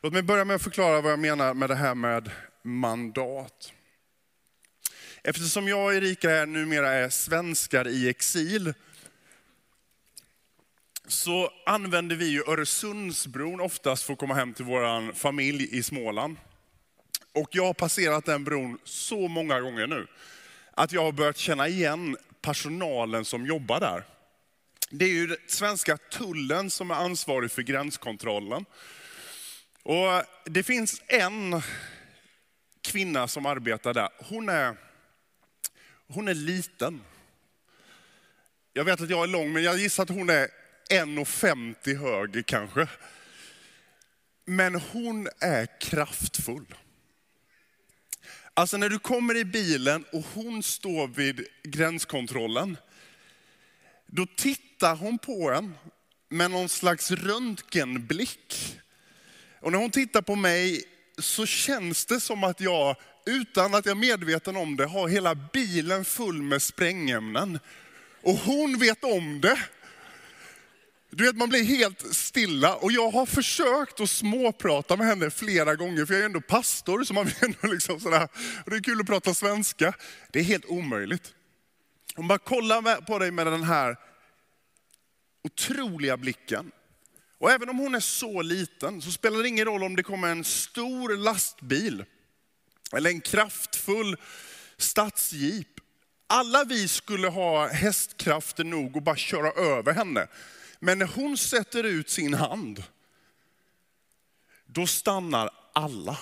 Låt 0.00 0.12
mig 0.12 0.22
börja 0.22 0.44
med 0.44 0.56
att 0.56 0.62
förklara 0.62 1.00
vad 1.00 1.12
jag 1.12 1.18
menar 1.18 1.54
med 1.54 1.70
det 1.70 1.74
här 1.74 1.94
med 1.94 2.30
mandat. 2.62 3.72
Eftersom 5.22 5.68
jag 5.68 5.84
och 5.84 5.94
Erika 5.94 6.44
numera 6.44 6.90
är 6.90 7.08
svenskar 7.08 7.88
i 7.88 8.08
exil, 8.08 8.74
så 11.08 11.50
använder 11.66 12.16
vi 12.16 12.28
ju 12.28 12.42
Öresundsbron 12.46 13.60
oftast 13.60 14.02
för 14.02 14.12
att 14.12 14.18
komma 14.18 14.34
hem 14.34 14.54
till 14.54 14.64
vår 14.64 15.12
familj 15.12 15.78
i 15.78 15.82
Småland. 15.82 16.36
Och 17.32 17.48
jag 17.52 17.64
har 17.64 17.74
passerat 17.74 18.24
den 18.24 18.44
bron 18.44 18.78
så 18.84 19.28
många 19.28 19.60
gånger 19.60 19.86
nu. 19.86 20.06
att 20.74 20.92
jag 20.92 21.02
har 21.02 21.12
börjat 21.12 21.36
känna 21.36 21.68
igen 21.68 22.16
personalen 22.40 23.24
som 23.24 23.46
jobbar 23.46 23.80
där. 23.80 24.04
Det 24.90 25.04
är 25.04 25.08
ju 25.08 25.36
svenska 25.46 25.96
tullen 25.96 26.70
som 26.70 26.90
är 26.90 26.94
ansvarig 26.94 27.50
för 27.50 27.62
gränskontrollen. 27.62 28.64
Och 29.82 30.22
det 30.44 30.62
finns 30.62 31.02
en 31.06 31.62
kvinna 32.80 33.28
som 33.28 33.46
arbetar 33.46 33.94
där. 33.94 34.08
Hon 34.18 34.48
är, 34.48 34.76
hon 36.08 36.28
är 36.28 36.34
liten. 36.34 37.00
Jag 38.72 38.84
vet 38.84 39.00
att 39.00 39.10
jag 39.10 39.22
är 39.22 39.26
lång, 39.26 39.52
men 39.52 39.62
jag 39.62 39.78
gissar 39.78 40.02
att 40.02 40.08
hon 40.08 40.30
är 40.30 40.48
1,50 40.88 41.94
hög 41.98 42.46
kanske. 42.46 42.88
Men 44.44 44.74
hon 44.74 45.28
är 45.40 45.80
kraftfull. 45.80 46.74
Alltså 48.54 48.76
när 48.76 48.88
du 48.88 48.98
kommer 48.98 49.36
i 49.36 49.44
bilen 49.44 50.04
och 50.12 50.24
hon 50.34 50.62
står 50.62 51.08
vid 51.08 51.46
gränskontrollen, 51.62 52.76
då 54.06 54.26
tittar 54.36 54.96
hon 54.96 55.18
på 55.18 55.50
en 55.50 55.74
med 56.28 56.50
någon 56.50 56.68
slags 56.68 57.10
röntgenblick. 57.10 58.78
Och 59.60 59.72
när 59.72 59.78
hon 59.78 59.90
tittar 59.90 60.22
på 60.22 60.36
mig 60.36 60.82
så 61.18 61.46
känns 61.46 62.06
det 62.06 62.20
som 62.20 62.44
att 62.44 62.60
jag, 62.60 62.96
utan 63.26 63.74
att 63.74 63.86
jag 63.86 63.96
är 63.96 64.00
medveten 64.00 64.56
om 64.56 64.76
det, 64.76 64.86
har 64.86 65.08
hela 65.08 65.34
bilen 65.34 66.04
full 66.04 66.42
med 66.42 66.62
sprängämnen. 66.62 67.58
Och 68.22 68.34
hon 68.34 68.78
vet 68.78 69.04
om 69.04 69.40
det. 69.40 69.58
Du 71.10 71.24
vet, 71.24 71.36
man 71.36 71.48
blir 71.48 71.64
helt 71.64 72.14
stilla 72.14 72.74
och 72.74 72.92
jag 72.92 73.10
har 73.10 73.26
försökt 73.26 74.00
att 74.00 74.10
småprata 74.10 74.96
med 74.96 75.06
henne 75.06 75.30
flera 75.30 75.74
gånger, 75.74 76.06
för 76.06 76.14
jag 76.14 76.20
är 76.20 76.26
ändå 76.26 76.40
pastor, 76.40 77.04
så 77.04 77.14
man 77.14 77.24
vill 77.24 77.34
ändå 77.40 77.74
liksom 77.74 78.00
sådär, 78.00 78.28
och 78.64 78.70
det 78.70 78.76
är 78.76 78.82
kul 78.82 79.00
att 79.00 79.06
prata 79.06 79.34
svenska. 79.34 79.94
Det 80.32 80.38
är 80.38 80.44
helt 80.44 80.64
omöjligt. 80.64 81.34
Hon 82.14 82.28
bara 82.28 82.38
kollar 82.38 83.00
på 83.00 83.18
dig 83.18 83.30
med 83.30 83.46
den 83.46 83.62
här 83.62 83.96
otroliga 85.44 86.16
blicken. 86.16 86.70
Och 87.38 87.50
även 87.50 87.68
om 87.68 87.78
hon 87.78 87.94
är 87.94 88.00
så 88.00 88.42
liten 88.42 89.02
så 89.02 89.10
spelar 89.10 89.42
det 89.42 89.48
ingen 89.48 89.64
roll 89.64 89.82
om 89.82 89.96
det 89.96 90.02
kommer 90.02 90.28
en 90.28 90.44
stor 90.44 91.16
lastbil 91.16 92.04
eller 92.92 93.10
en 93.10 93.20
kraftfull 93.20 94.16
stadsjeep. 94.76 95.66
Alla 96.26 96.64
vi 96.64 96.88
skulle 96.88 97.28
ha 97.28 97.68
hästkrafter 97.68 98.64
nog 98.64 98.96
att 98.96 99.04
bara 99.04 99.16
köra 99.16 99.50
över 99.50 99.92
henne. 99.92 100.26
Men 100.78 100.98
när 100.98 101.06
hon 101.06 101.38
sätter 101.38 101.84
ut 101.84 102.10
sin 102.10 102.34
hand, 102.34 102.84
då 104.66 104.86
stannar 104.86 105.50
alla. 105.72 106.18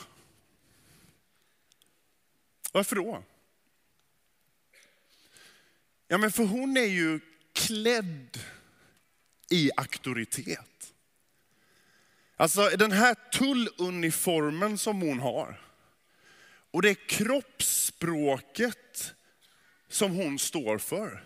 Varför 2.73 2.97
då? 2.97 3.23
Ja 6.09 6.19
men 6.19 6.33
för 6.33 6.45
hon 6.45 6.77
är 6.77 6.87
ju 6.87 7.21
klädd 7.53 8.39
i 9.51 9.71
auktoritet. 9.77 10.95
Alltså 12.37 12.69
den 12.69 12.93
här 12.93 13.15
tulluniformen 13.15 14.79
som 14.79 15.01
hon 15.01 15.21
har, 15.21 15.61
och 16.71 16.83
det 16.83 16.95
kroppsspråket 16.95 19.15
som 19.89 20.13
hon 20.13 20.39
står 20.39 20.79
för, 20.79 21.25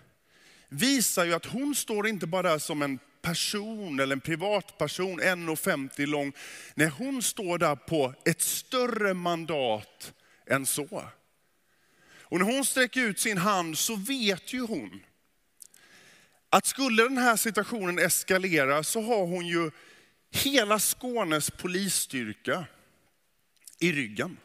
visar 0.69 1.25
ju 1.25 1.35
att 1.35 1.47
hon 1.47 1.75
står 1.75 2.09
inte 2.09 2.27
bara 2.27 2.51
där 2.51 2.59
som 2.59 2.83
en 2.83 2.99
person 3.23 4.01
eller 4.01 4.13
en 4.13 4.21
privatperson, 4.21 5.21
1,50 5.21 6.07
lång. 6.07 6.33
när 6.75 6.89
hon 6.89 7.23
står 7.23 7.59
där 7.59 7.77
på 7.77 8.15
ett 8.25 8.41
större 8.41 9.15
mandat 9.15 10.13
än 10.47 10.67
så. 10.67 11.05
Och 12.21 12.39
när 12.39 12.45
hon 12.47 12.65
sträcker 12.65 13.01
ut 13.01 13.21
sin 13.21 13.39
hand 13.39 13.79
så 13.79 13.97
vet 13.97 14.53
ju 14.53 14.61
hon 14.61 15.03
att 16.51 16.67
skulle 16.67 17.03
den 17.03 17.19
här 17.19 17.37
situationen 17.37 17.99
eskalera 17.99 18.83
så 18.83 19.03
har 19.03 19.27
hon 19.27 19.47
ju 19.47 19.71
hela 20.31 20.79
Skånes 20.79 21.51
polisstyrka 21.51 22.65
i 23.79 23.93
ryggen. 23.93 24.37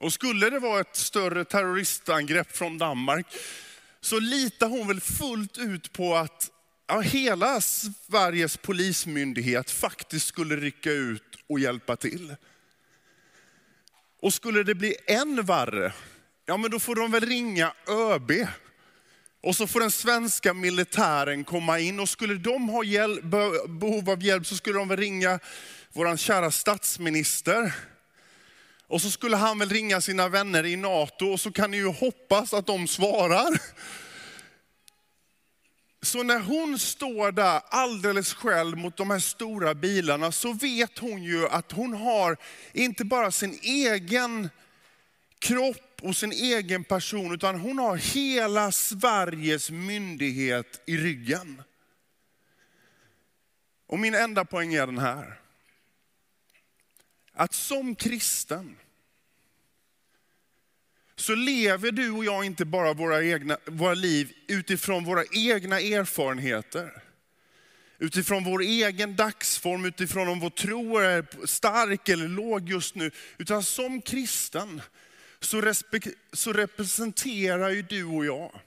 Och 0.00 0.12
skulle 0.12 0.50
det 0.50 0.58
vara 0.58 0.80
ett 0.80 0.96
större 0.96 1.44
terroristangrepp 1.44 2.56
från 2.56 2.78
Danmark 2.78 3.26
så 4.00 4.20
litar 4.20 4.68
hon 4.68 4.88
väl 4.88 5.00
fullt 5.00 5.58
ut 5.58 5.92
på 5.92 6.16
att 6.16 6.50
ja, 6.86 7.00
hela 7.00 7.60
Sveriges 7.60 8.56
polismyndighet 8.56 9.70
faktiskt 9.70 10.26
skulle 10.26 10.56
rycka 10.56 10.90
ut 10.90 11.22
och 11.48 11.60
hjälpa 11.60 11.96
till. 11.96 12.36
Och 14.22 14.34
skulle 14.34 14.62
det 14.62 14.74
bli 14.74 14.96
än 15.06 15.42
värre, 15.42 15.92
ja 16.46 16.56
men 16.56 16.70
då 16.70 16.80
får 16.80 16.94
de 16.94 17.10
väl 17.10 17.26
ringa 17.26 17.72
ÖB. 17.88 18.32
Och 19.42 19.56
så 19.56 19.66
får 19.66 19.80
den 19.80 19.90
svenska 19.90 20.54
militären 20.54 21.44
komma 21.44 21.78
in 21.78 22.00
och 22.00 22.08
skulle 22.08 22.34
de 22.34 22.68
ha 22.68 22.84
hjälp, 22.84 23.24
behov 23.68 24.10
av 24.10 24.22
hjälp 24.22 24.46
så 24.46 24.56
skulle 24.56 24.78
de 24.78 24.88
väl 24.88 24.98
ringa 24.98 25.38
vår 25.92 26.16
kära 26.16 26.50
statsminister. 26.50 27.74
Och 28.86 29.02
så 29.02 29.10
skulle 29.10 29.36
han 29.36 29.58
väl 29.58 29.68
ringa 29.68 30.00
sina 30.00 30.28
vänner 30.28 30.66
i 30.66 30.76
NATO 30.76 31.26
och 31.26 31.40
så 31.40 31.52
kan 31.52 31.70
ni 31.70 31.76
ju 31.76 31.86
hoppas 31.86 32.54
att 32.54 32.66
de 32.66 32.88
svarar. 32.88 33.60
Så 36.04 36.22
när 36.22 36.40
hon 36.40 36.78
står 36.78 37.32
där 37.32 37.60
alldeles 37.68 38.34
själv 38.34 38.78
mot 38.78 38.96
de 38.96 39.10
här 39.10 39.18
stora 39.18 39.74
bilarna 39.74 40.32
så 40.32 40.52
vet 40.52 40.98
hon 40.98 41.22
ju 41.22 41.48
att 41.48 41.72
hon 41.72 41.94
har 41.94 42.36
inte 42.72 43.04
bara 43.04 43.30
sin 43.30 43.58
egen 43.62 44.50
kropp 45.38 46.00
och 46.02 46.16
sin 46.16 46.32
egen 46.32 46.84
person, 46.84 47.34
utan 47.34 47.60
hon 47.60 47.78
har 47.78 47.96
hela 47.96 48.72
Sveriges 48.72 49.70
myndighet 49.70 50.82
i 50.86 50.96
ryggen. 50.96 51.62
Och 53.86 53.98
min 53.98 54.14
enda 54.14 54.44
poäng 54.44 54.74
är 54.74 54.86
den 54.86 54.98
här. 54.98 55.40
Att 57.32 57.54
som 57.54 57.94
kristen 57.94 58.76
så 61.16 61.34
lever 61.34 61.92
du 61.92 62.10
och 62.10 62.24
jag 62.24 62.44
inte 62.44 62.64
bara 62.64 62.92
våra, 62.92 63.24
egna, 63.24 63.58
våra 63.66 63.94
liv 63.94 64.32
utifrån 64.46 65.04
våra 65.04 65.24
egna 65.32 65.80
erfarenheter. 65.80 66.90
Utifrån 67.98 68.44
vår 68.44 68.62
egen 68.62 69.16
dagsform, 69.16 69.84
utifrån 69.84 70.28
om 70.28 70.40
vår 70.40 70.50
tro 70.50 70.98
är 70.98 71.46
stark 71.46 72.08
eller 72.08 72.28
låg 72.28 72.68
just 72.68 72.94
nu. 72.94 73.10
Utan 73.38 73.62
som 73.62 74.00
kristen 74.02 74.82
så, 75.40 75.72
så 76.32 76.52
representerar 76.52 77.70
ju 77.70 77.82
du 77.82 78.04
och 78.04 78.26
jag 78.26 78.60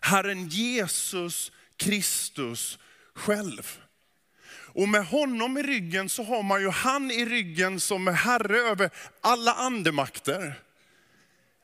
Herren 0.00 0.48
Jesus 0.48 1.52
Kristus 1.76 2.78
själv. 3.14 3.80
Och 4.48 4.88
med 4.88 5.06
honom 5.06 5.58
i 5.58 5.62
ryggen 5.62 6.08
så 6.08 6.22
har 6.22 6.42
man 6.42 6.60
ju 6.60 6.68
han 6.68 7.10
i 7.10 7.24
ryggen 7.24 7.80
som 7.80 8.08
är 8.08 8.12
herre 8.12 8.58
över 8.58 8.90
alla 9.20 9.52
andemakter 9.54 10.54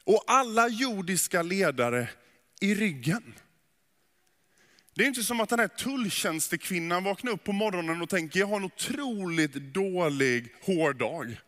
och 0.05 0.25
alla 0.27 0.69
jordiska 0.69 1.43
ledare 1.43 2.09
i 2.61 2.75
ryggen. 2.75 3.35
Det 4.95 5.03
är 5.03 5.09
inte 5.09 5.25
som 5.25 5.41
att 5.41 5.49
den 5.49 5.59
här 5.59 5.69
tulltjänstekvinnan 5.69 7.05
vaknar 7.05 7.33
upp 7.33 7.45
på 7.45 7.53
morgonen 7.53 8.03
och 8.03 8.09
tänker, 8.09 8.41
jag 8.41 8.47
har 8.47 8.57
en 8.57 8.65
otroligt 8.65 9.55
dålig 9.55 10.55
hård 10.62 10.97
dag. 10.97 11.41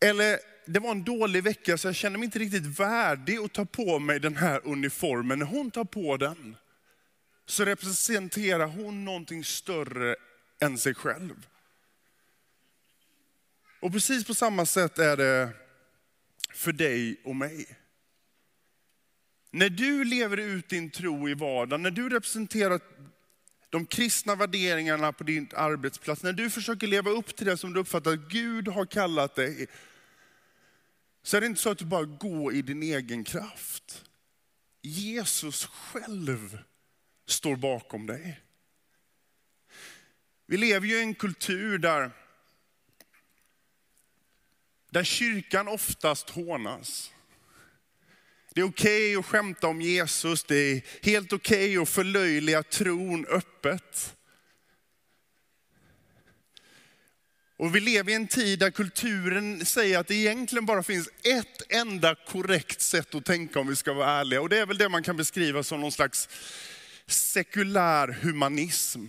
Eller, 0.00 0.38
det 0.66 0.80
var 0.80 0.90
en 0.90 1.04
dålig 1.04 1.42
vecka 1.42 1.78
så 1.78 1.88
jag 1.88 1.94
känner 1.94 2.18
mig 2.18 2.24
inte 2.24 2.38
riktigt 2.38 2.80
värdig 2.80 3.38
att 3.38 3.52
ta 3.52 3.64
på 3.64 3.98
mig 3.98 4.20
den 4.20 4.36
här 4.36 4.60
uniformen. 4.64 5.38
När 5.38 5.46
hon 5.46 5.70
tar 5.70 5.84
på 5.84 6.16
den 6.16 6.56
så 7.46 7.64
representerar 7.64 8.66
hon 8.66 9.04
någonting 9.04 9.44
större 9.44 10.16
än 10.60 10.78
sig 10.78 10.94
själv. 10.94 11.46
Och 13.80 13.92
precis 13.92 14.24
på 14.24 14.34
samma 14.34 14.66
sätt 14.66 14.98
är 14.98 15.16
det 15.16 15.48
för 16.54 16.72
dig 16.72 17.20
och 17.24 17.36
mig. 17.36 17.66
När 19.50 19.70
du 19.70 20.04
lever 20.04 20.36
ut 20.36 20.68
din 20.68 20.90
tro 20.90 21.28
i 21.28 21.34
vardagen, 21.34 21.82
när 21.82 21.90
du 21.90 22.08
representerar 22.08 22.80
de 23.70 23.86
kristna 23.86 24.34
värderingarna 24.34 25.12
på 25.12 25.24
din 25.24 25.48
arbetsplats, 25.54 26.22
när 26.22 26.32
du 26.32 26.50
försöker 26.50 26.86
leva 26.86 27.10
upp 27.10 27.36
till 27.36 27.46
det 27.46 27.56
som 27.56 27.72
du 27.72 27.80
uppfattar 27.80 28.12
att 28.12 28.28
Gud 28.28 28.68
har 28.68 28.86
kallat 28.86 29.34
dig, 29.34 29.66
så 31.22 31.36
är 31.36 31.40
det 31.40 31.46
inte 31.46 31.60
så 31.60 31.70
att 31.70 31.78
du 31.78 31.84
bara 31.84 32.04
går 32.04 32.54
i 32.54 32.62
din 32.62 32.82
egen 32.82 33.24
kraft. 33.24 34.04
Jesus 34.82 35.66
själv 35.66 36.58
står 37.26 37.56
bakom 37.56 38.06
dig. 38.06 38.40
Vi 40.46 40.56
lever 40.56 40.86
ju 40.86 40.94
i 40.98 41.02
en 41.02 41.14
kultur 41.14 41.78
där 41.78 42.10
där 44.92 45.04
kyrkan 45.04 45.68
oftast 45.68 46.30
hånas. 46.30 47.12
Det 48.54 48.60
är 48.60 48.64
okej 48.64 49.16
okay 49.16 49.20
att 49.20 49.26
skämta 49.26 49.66
om 49.66 49.80
Jesus, 49.80 50.44
det 50.44 50.56
är 50.56 50.82
helt 51.02 51.32
okej 51.32 51.70
okay 51.70 51.82
att 51.82 51.88
förlöjliga 51.88 52.62
tron 52.62 53.26
öppet. 53.26 54.16
Och 57.56 57.76
vi 57.76 57.80
lever 57.80 58.12
i 58.12 58.14
en 58.14 58.26
tid 58.26 58.58
där 58.58 58.70
kulturen 58.70 59.66
säger 59.66 59.98
att 59.98 60.06
det 60.06 60.14
egentligen 60.14 60.66
bara 60.66 60.82
finns 60.82 61.08
ett 61.22 61.72
enda 61.72 62.14
korrekt 62.14 62.80
sätt 62.80 63.14
att 63.14 63.24
tänka 63.24 63.60
om 63.60 63.68
vi 63.68 63.76
ska 63.76 63.92
vara 63.92 64.10
ärliga. 64.10 64.40
Och 64.40 64.48
det 64.48 64.58
är 64.58 64.66
väl 64.66 64.78
det 64.78 64.88
man 64.88 65.02
kan 65.02 65.16
beskriva 65.16 65.62
som 65.62 65.80
någon 65.80 65.92
slags 65.92 66.28
sekulär 67.06 68.08
humanism. 68.22 69.06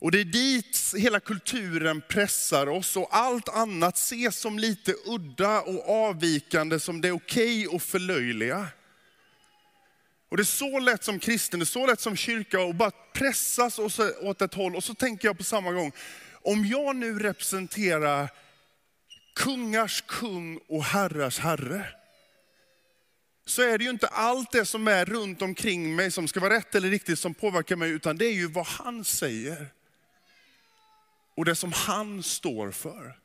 Och 0.00 0.10
det 0.10 0.20
är 0.20 0.24
dit 0.24 0.94
hela 0.96 1.20
kulturen 1.20 2.02
pressar 2.08 2.66
oss 2.66 2.96
och 2.96 3.08
allt 3.10 3.48
annat 3.48 3.96
ses 3.96 4.36
som 4.36 4.58
lite 4.58 4.94
udda 5.06 5.60
och 5.60 5.88
avvikande 5.88 6.80
som 6.80 7.00
det 7.00 7.08
är 7.08 7.12
okej 7.12 7.66
okay 7.66 7.76
att 7.76 7.82
förlöjliga. 7.82 8.66
Och 10.30 10.36
det 10.36 10.42
är 10.42 10.44
så 10.44 10.78
lätt 10.78 11.04
som 11.04 11.18
kristen, 11.18 11.60
det 11.60 11.64
är 11.64 11.66
så 11.66 11.86
lätt 11.86 12.00
som 12.00 12.16
kyrka 12.16 12.60
att 12.60 12.76
bara 12.76 12.90
pressas 13.12 13.78
åt 14.22 14.42
ett 14.42 14.54
håll. 14.54 14.76
Och 14.76 14.84
så 14.84 14.94
tänker 14.94 15.28
jag 15.28 15.38
på 15.38 15.44
samma 15.44 15.72
gång, 15.72 15.92
om 16.42 16.66
jag 16.66 16.96
nu 16.96 17.18
representerar 17.18 18.28
kungars 19.34 20.04
kung 20.06 20.60
och 20.68 20.84
herrars 20.84 21.38
herre, 21.38 21.86
så 23.46 23.62
är 23.62 23.78
det 23.78 23.84
ju 23.84 23.90
inte 23.90 24.06
allt 24.06 24.52
det 24.52 24.64
som 24.64 24.88
är 24.88 25.04
runt 25.04 25.42
omkring 25.42 25.96
mig 25.96 26.10
som 26.10 26.28
ska 26.28 26.40
vara 26.40 26.54
rätt 26.54 26.74
eller 26.74 26.90
riktigt 26.90 27.18
som 27.18 27.34
påverkar 27.34 27.76
mig, 27.76 27.90
utan 27.90 28.16
det 28.16 28.26
är 28.26 28.32
ju 28.32 28.46
vad 28.46 28.66
han 28.66 29.04
säger. 29.04 29.68
Och 31.38 31.44
det 31.44 31.54
som 31.54 31.72
han 31.72 32.22
står 32.22 32.70
för. 32.70 33.18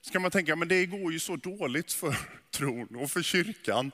Ska 0.00 0.20
man 0.20 0.30
tänka, 0.30 0.56
men 0.56 0.68
det 0.68 0.86
går 0.86 1.12
ju 1.12 1.18
så 1.18 1.36
dåligt 1.36 1.92
för 1.92 2.16
tron 2.50 2.96
och 2.96 3.10
för 3.10 3.22
kyrkan. 3.22 3.92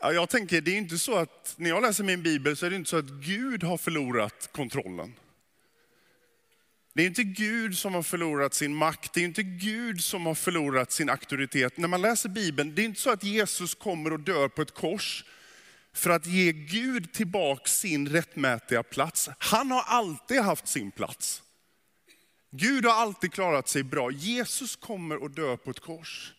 Jag 0.00 0.28
tänker, 0.28 0.60
det 0.60 0.70
är 0.70 0.78
inte 0.78 0.98
så 0.98 1.16
att, 1.16 1.54
när 1.56 1.70
jag 1.70 1.82
läser 1.82 2.04
min 2.04 2.22
bibel 2.22 2.56
så 2.56 2.66
är 2.66 2.70
det 2.70 2.76
inte 2.76 2.90
så 2.90 2.96
att 2.96 3.10
Gud 3.10 3.62
har 3.62 3.78
förlorat 3.78 4.48
kontrollen. 4.52 5.14
Det 6.92 7.02
är 7.02 7.06
inte 7.06 7.24
Gud 7.24 7.78
som 7.78 7.94
har 7.94 8.02
förlorat 8.02 8.54
sin 8.54 8.74
makt, 8.74 9.12
det 9.12 9.20
är 9.20 9.24
inte 9.24 9.42
Gud 9.42 10.04
som 10.04 10.26
har 10.26 10.34
förlorat 10.34 10.92
sin 10.92 11.10
auktoritet. 11.10 11.76
När 11.76 11.88
man 11.88 12.02
läser 12.02 12.28
Bibeln, 12.28 12.74
det 12.74 12.82
är 12.82 12.86
inte 12.86 13.00
så 13.00 13.10
att 13.10 13.24
Jesus 13.24 13.74
kommer 13.74 14.12
och 14.12 14.20
dör 14.20 14.48
på 14.48 14.62
ett 14.62 14.74
kors 14.74 15.24
för 15.98 16.10
att 16.10 16.26
ge 16.26 16.52
Gud 16.52 17.12
tillbaka 17.12 17.66
sin 17.66 18.08
rättmätiga 18.08 18.82
plats. 18.82 19.28
Han 19.38 19.70
har 19.70 19.82
alltid 19.82 20.40
haft 20.40 20.68
sin 20.68 20.90
plats. 20.90 21.42
Gud 22.50 22.84
har 22.84 22.92
alltid 22.92 23.32
klarat 23.32 23.68
sig 23.68 23.82
bra. 23.82 24.10
Jesus 24.10 24.76
kommer 24.76 25.22
och 25.22 25.30
dör 25.30 25.56
på 25.56 25.70
ett 25.70 25.80
kors. 25.80 26.34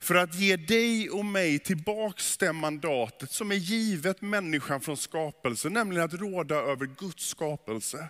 För 0.00 0.14
att 0.14 0.34
ge 0.34 0.56
dig 0.56 1.10
och 1.10 1.24
mig 1.24 1.58
tillbaks 1.58 2.36
det 2.36 2.52
mandatet 2.52 3.30
som 3.30 3.50
är 3.50 3.54
givet 3.54 4.20
människan 4.20 4.80
från 4.80 4.96
skapelse, 4.96 5.68
nämligen 5.68 6.04
att 6.04 6.14
råda 6.14 6.54
över 6.54 6.86
Guds 6.86 7.26
skapelse. 7.26 8.08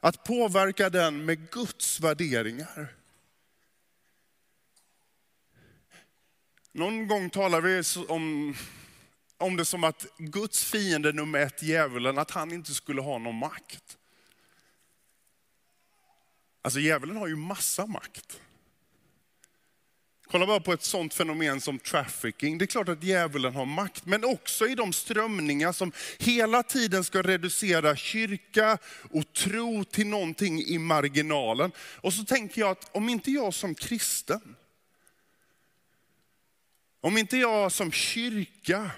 Att 0.00 0.24
påverka 0.24 0.90
den 0.90 1.24
med 1.24 1.50
Guds 1.50 2.00
värderingar. 2.00 2.99
Någon 6.72 7.08
gång 7.08 7.30
talar 7.30 7.60
vi 7.60 7.82
om, 8.08 8.54
om 9.38 9.56
det 9.56 9.64
som 9.64 9.84
att 9.84 10.06
Guds 10.18 10.64
fiende 10.64 11.12
nummer 11.12 11.38
ett, 11.38 11.62
djävulen, 11.62 12.18
att 12.18 12.30
han 12.30 12.52
inte 12.52 12.74
skulle 12.74 13.00
ha 13.00 13.18
någon 13.18 13.34
makt. 13.34 13.98
Alltså 16.62 16.80
djävulen 16.80 17.16
har 17.16 17.28
ju 17.28 17.36
massa 17.36 17.86
makt. 17.86 18.40
Kolla 20.30 20.46
bara 20.46 20.60
på 20.60 20.72
ett 20.72 20.82
sånt 20.82 21.14
fenomen 21.14 21.60
som 21.60 21.78
trafficking. 21.78 22.58
Det 22.58 22.64
är 22.64 22.66
klart 22.66 22.88
att 22.88 23.02
djävulen 23.02 23.54
har 23.54 23.66
makt, 23.66 24.06
men 24.06 24.24
också 24.24 24.66
i 24.68 24.74
de 24.74 24.92
strömningar 24.92 25.72
som 25.72 25.92
hela 26.18 26.62
tiden 26.62 27.04
ska 27.04 27.22
reducera 27.22 27.96
kyrka 27.96 28.78
och 29.10 29.32
tro 29.32 29.84
till 29.84 30.06
någonting 30.06 30.62
i 30.62 30.78
marginalen. 30.78 31.72
Och 32.00 32.12
så 32.12 32.24
tänker 32.24 32.60
jag 32.60 32.70
att 32.70 32.96
om 32.96 33.08
inte 33.08 33.30
jag 33.30 33.54
som 33.54 33.74
kristen, 33.74 34.56
om 37.00 37.18
inte 37.18 37.36
jag 37.36 37.72
som 37.72 37.92
kyrka 37.92 38.90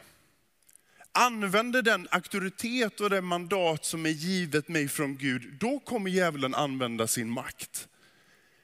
använder 1.13 1.83
den 1.83 2.09
auktoritet 2.11 3.01
och 3.01 3.11
det 3.11 3.21
mandat 3.21 3.85
som 3.85 4.07
är 4.07 4.11
givet 4.11 4.69
mig 4.69 4.89
från 4.89 5.17
Gud, 5.17 5.55
då 5.61 5.81
kommer 5.81 6.11
djävulen 6.11 6.55
använda 6.55 7.07
sin 7.07 7.31
makt. 7.31 7.89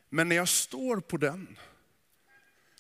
Men 0.09 0.29
när 0.29 0.37
jag 0.37 0.49
står 0.49 1.01
på 1.01 1.17
den, 1.17 1.59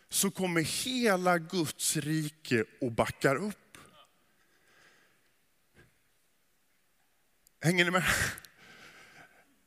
så 0.08 0.30
kommer 0.30 0.60
hela 0.60 1.38
Guds 1.38 1.96
rike 1.96 2.64
och 2.80 2.92
backar 2.92 3.36
upp. 3.36 3.78
Hänger 7.60 7.84
ni 7.84 7.90
med? 7.90 8.04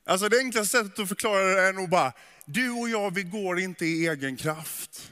Alltså 0.05 0.29
det 0.29 0.37
enklaste 0.37 0.77
sättet 0.77 0.99
att 0.99 1.07
förklara 1.07 1.43
det 1.43 1.61
är 1.61 1.73
nog 1.73 1.89
bara, 1.89 2.13
du 2.45 2.69
och 2.69 2.89
jag 2.89 3.13
vi 3.13 3.23
går 3.23 3.59
inte 3.59 3.85
i 3.85 4.07
egen 4.07 4.37
kraft. 4.37 5.11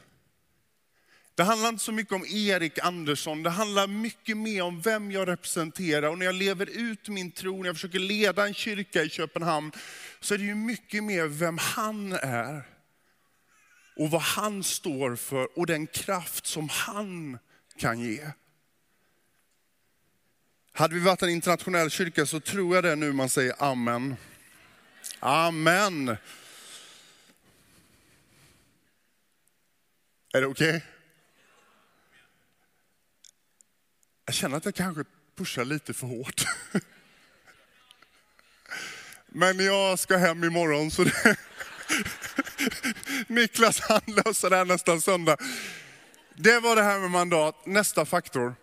Det 1.39 1.43
handlar 1.43 1.69
inte 1.69 1.83
så 1.83 1.91
mycket 1.91 2.13
om 2.13 2.25
Erik 2.25 2.79
Andersson, 2.79 3.43
det 3.43 3.49
handlar 3.49 3.87
mycket 3.87 4.37
mer 4.37 4.61
om 4.61 4.81
vem 4.81 5.11
jag 5.11 5.27
representerar. 5.27 6.09
Och 6.09 6.17
när 6.17 6.25
jag 6.25 6.35
lever 6.35 6.69
ut 6.69 7.07
min 7.07 7.31
tro, 7.31 7.57
när 7.57 7.65
jag 7.65 7.75
försöker 7.75 7.99
leda 7.99 8.47
en 8.47 8.53
kyrka 8.53 9.03
i 9.03 9.09
Köpenhamn, 9.09 9.71
så 10.19 10.33
är 10.33 10.37
det 10.37 10.43
ju 10.43 10.55
mycket 10.55 11.03
mer 11.03 11.27
vem 11.27 11.57
han 11.57 12.13
är. 12.13 12.63
Och 13.95 14.11
vad 14.11 14.21
han 14.21 14.63
står 14.63 15.15
för 15.15 15.59
och 15.59 15.65
den 15.65 15.87
kraft 15.87 16.47
som 16.47 16.69
han 16.69 17.37
kan 17.77 17.99
ge. 17.99 18.31
Hade 20.71 20.93
vi 20.93 20.99
varit 20.99 21.21
en 21.21 21.29
internationell 21.29 21.89
kyrka 21.89 22.25
så 22.25 22.39
tror 22.39 22.75
jag 22.75 22.83
det 22.83 22.95
nu 22.95 23.13
man 23.13 23.29
säger 23.29 23.63
amen. 23.63 24.15
Amen. 25.19 26.09
Är 30.33 30.41
det 30.41 30.47
okej? 30.47 30.69
Okay? 30.69 30.81
Jag 34.29 34.33
känner 34.33 34.57
att 34.57 34.65
jag 34.65 34.75
kanske 34.75 35.03
pushar 35.35 35.65
lite 35.65 35.93
för 35.93 36.07
hårt. 36.07 36.45
Men 39.27 39.59
jag 39.59 39.99
ska 39.99 40.17
hem 40.17 40.43
imorgon 40.43 40.91
så 40.91 41.03
det... 41.03 41.37
Niklas 43.27 43.79
han 43.79 44.01
löser 44.05 44.49
det 44.49 44.55
här 44.55 44.65
nästa 44.65 44.99
söndag. 44.99 45.37
Det 46.35 46.59
var 46.59 46.75
det 46.75 46.83
här 46.83 46.99
med 46.99 47.11
mandat. 47.11 47.65
Nästa 47.65 48.05
faktor, 48.05 48.55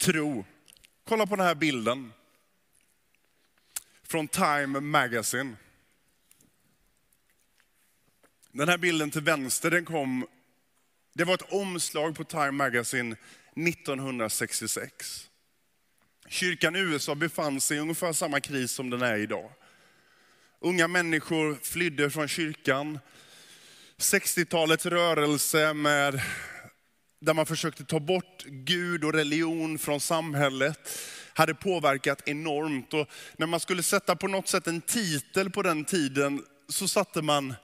tro. 0.00 0.44
Kolla 1.08 1.26
på 1.26 1.36
den 1.36 1.46
här 1.46 1.54
bilden. 1.54 2.12
Från 4.02 4.28
Time 4.28 4.80
Magazine. 4.80 5.56
Den 8.52 8.68
här 8.68 8.78
bilden 8.78 9.10
till 9.10 9.22
vänster, 9.22 9.70
den 9.70 9.84
kom, 9.84 10.26
det 11.12 11.24
var 11.24 11.34
ett 11.34 11.52
omslag 11.52 12.16
på 12.16 12.24
Time 12.24 12.50
Magazine 12.50 13.16
1966. 13.56 15.30
Kyrkan 16.28 16.76
i 16.76 16.78
USA 16.78 17.14
befann 17.14 17.60
sig 17.60 17.76
i 17.76 17.80
ungefär 17.80 18.12
samma 18.12 18.40
kris 18.40 18.72
som 18.72 18.90
den 18.90 19.02
är 19.02 19.16
idag. 19.16 19.50
Unga 20.60 20.88
människor 20.88 21.58
flydde 21.62 22.10
från 22.10 22.28
kyrkan. 22.28 22.98
60-talets 23.98 24.86
rörelse 24.86 25.74
med, 25.74 26.20
där 27.20 27.34
man 27.34 27.46
försökte 27.46 27.84
ta 27.84 28.00
bort 28.00 28.44
Gud 28.46 29.04
och 29.04 29.12
religion 29.12 29.78
från 29.78 30.00
samhället 30.00 30.98
hade 31.34 31.54
påverkat 31.54 32.28
enormt. 32.28 32.94
Och 32.94 33.08
när 33.36 33.46
man 33.46 33.60
skulle 33.60 33.82
sätta 33.82 34.16
på 34.16 34.28
något 34.28 34.48
sätt 34.48 34.66
en 34.66 34.80
titel 34.80 35.50
på 35.50 35.62
den 35.62 35.84
tiden 35.84 36.44
så 36.68 36.88
satte 36.88 37.22
man 37.22 37.54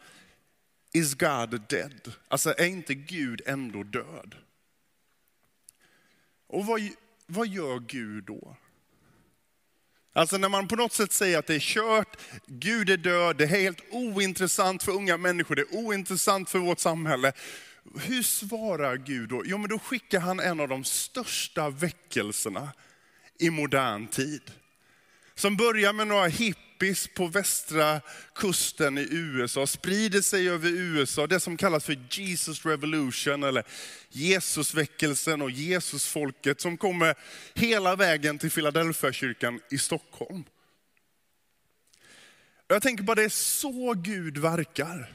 Is 0.92 1.14
God 1.14 1.62
dead? 1.68 2.12
Alltså 2.29 2.55
är 2.59 2.66
inte 2.66 2.94
Gud 2.94 3.40
ändå 3.46 3.83
död? 3.83 4.35
Och 6.48 6.66
vad, 6.66 6.80
vad 7.26 7.48
gör 7.48 7.78
Gud 7.78 8.24
då? 8.24 8.56
Alltså 10.12 10.37
när 10.37 10.48
man 10.48 10.68
på 10.68 10.76
något 10.76 10.92
sätt 10.92 11.12
säger 11.12 11.38
att 11.38 11.46
det 11.46 11.54
är 11.54 11.61
kört, 11.61 12.16
Gud 12.46 12.90
är 12.90 12.96
död, 12.96 13.37
det 13.37 13.44
är 13.44 13.48
helt 13.48 13.82
ointressant 13.90 14.82
för 14.82 14.92
unga 14.92 15.16
människor, 15.16 15.54
det 15.54 15.62
är 15.62 15.76
ointressant 15.76 16.50
för 16.50 16.58
vårt 16.58 16.78
samhälle. 16.78 17.32
Hur 18.00 18.22
svarar 18.22 18.96
Gud 18.96 19.28
då? 19.28 19.42
Jo 19.44 19.58
men 19.58 19.68
då 19.68 19.78
skickar 19.78 20.20
han 20.20 20.40
en 20.40 20.61
av 20.61 20.68
de 20.68 20.84
största 20.84 21.70
väckelserna 21.70 22.68
i 23.38 23.50
modern 23.50 24.06
tid. 24.06 24.42
Som 25.34 25.56
börjar 25.56 25.92
med 25.92 26.06
några 26.06 26.26
hipp 26.26 26.58
hippies 26.78 27.08
på 27.08 27.26
västra 27.26 28.00
kusten 28.34 28.98
i 28.98 29.06
USA, 29.10 29.66
sprider 29.66 30.20
sig 30.20 30.50
över 30.50 30.68
USA, 30.68 31.26
det 31.26 31.40
som 31.40 31.56
kallas 31.56 31.84
för 31.84 31.98
Jesus 32.10 32.66
revolution, 32.66 33.42
eller 33.42 33.64
Jesusväckelsen 34.10 35.42
och 35.42 35.50
Jesusfolket 35.50 36.60
som 36.60 36.76
kommer 36.76 37.14
hela 37.54 37.96
vägen 37.96 38.38
till 38.38 38.50
Philadelphia-kyrkan 38.50 39.60
i 39.70 39.78
Stockholm. 39.78 40.44
Jag 42.68 42.82
tänker 42.82 43.04
bara 43.04 43.14
det 43.14 43.24
är 43.24 43.28
så 43.28 43.94
Gud 43.94 44.38
verkar. 44.38 45.12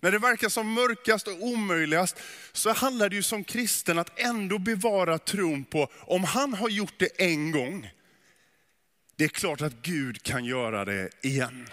när 0.00 0.12
det 0.12 0.18
verkar 0.18 0.48
som 0.48 0.72
mörkast 0.72 1.28
och 1.28 1.42
omöjligast, 1.42 2.16
så 2.52 2.72
handlar 2.72 3.08
det 3.08 3.16
ju 3.16 3.22
som 3.22 3.44
kristen 3.44 3.98
att 3.98 4.18
ändå 4.20 4.58
bevara 4.58 5.18
tron 5.18 5.64
på, 5.64 5.88
om 5.92 6.24
han 6.24 6.54
har 6.54 6.68
gjort 6.68 6.94
det 6.98 7.20
en 7.22 7.52
gång, 7.52 7.90
det 9.16 9.24
är 9.24 9.28
klart 9.28 9.60
att 9.60 9.82
Gud 9.82 10.22
kan 10.22 10.44
göra 10.44 10.84
det 10.84 11.10
igen. 11.22 11.68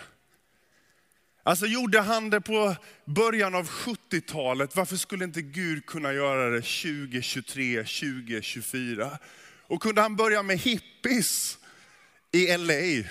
Alltså 1.43 1.65
gjorde 1.65 1.99
han 2.01 2.29
det 2.29 2.41
på 2.41 2.75
början 3.05 3.55
av 3.55 3.67
70-talet, 3.67 4.75
varför 4.75 4.95
skulle 4.95 5.25
inte 5.25 5.41
Gud 5.41 5.85
kunna 5.85 6.13
göra 6.13 6.49
det 6.49 6.61
2023, 6.61 7.77
2024? 7.77 9.17
Och 9.67 9.81
kunde 9.81 10.01
han 10.01 10.15
börja 10.15 10.43
med 10.43 10.57
hippies 10.57 11.57
i 12.31 12.57
LA, 12.57 13.09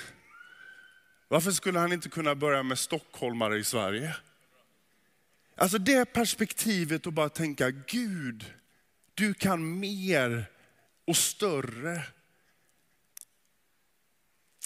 varför 1.28 1.50
skulle 1.50 1.78
han 1.78 1.92
inte 1.92 2.08
kunna 2.08 2.34
börja 2.34 2.62
med 2.62 2.78
stockholmare 2.78 3.58
i 3.58 3.64
Sverige? 3.64 4.16
Alltså 5.56 5.78
det 5.78 6.12
perspektivet 6.12 7.06
och 7.06 7.12
bara 7.12 7.28
tänka, 7.28 7.70
Gud, 7.70 8.54
du 9.14 9.34
kan 9.34 9.80
mer 9.80 10.44
och 11.06 11.16
större. 11.16 12.02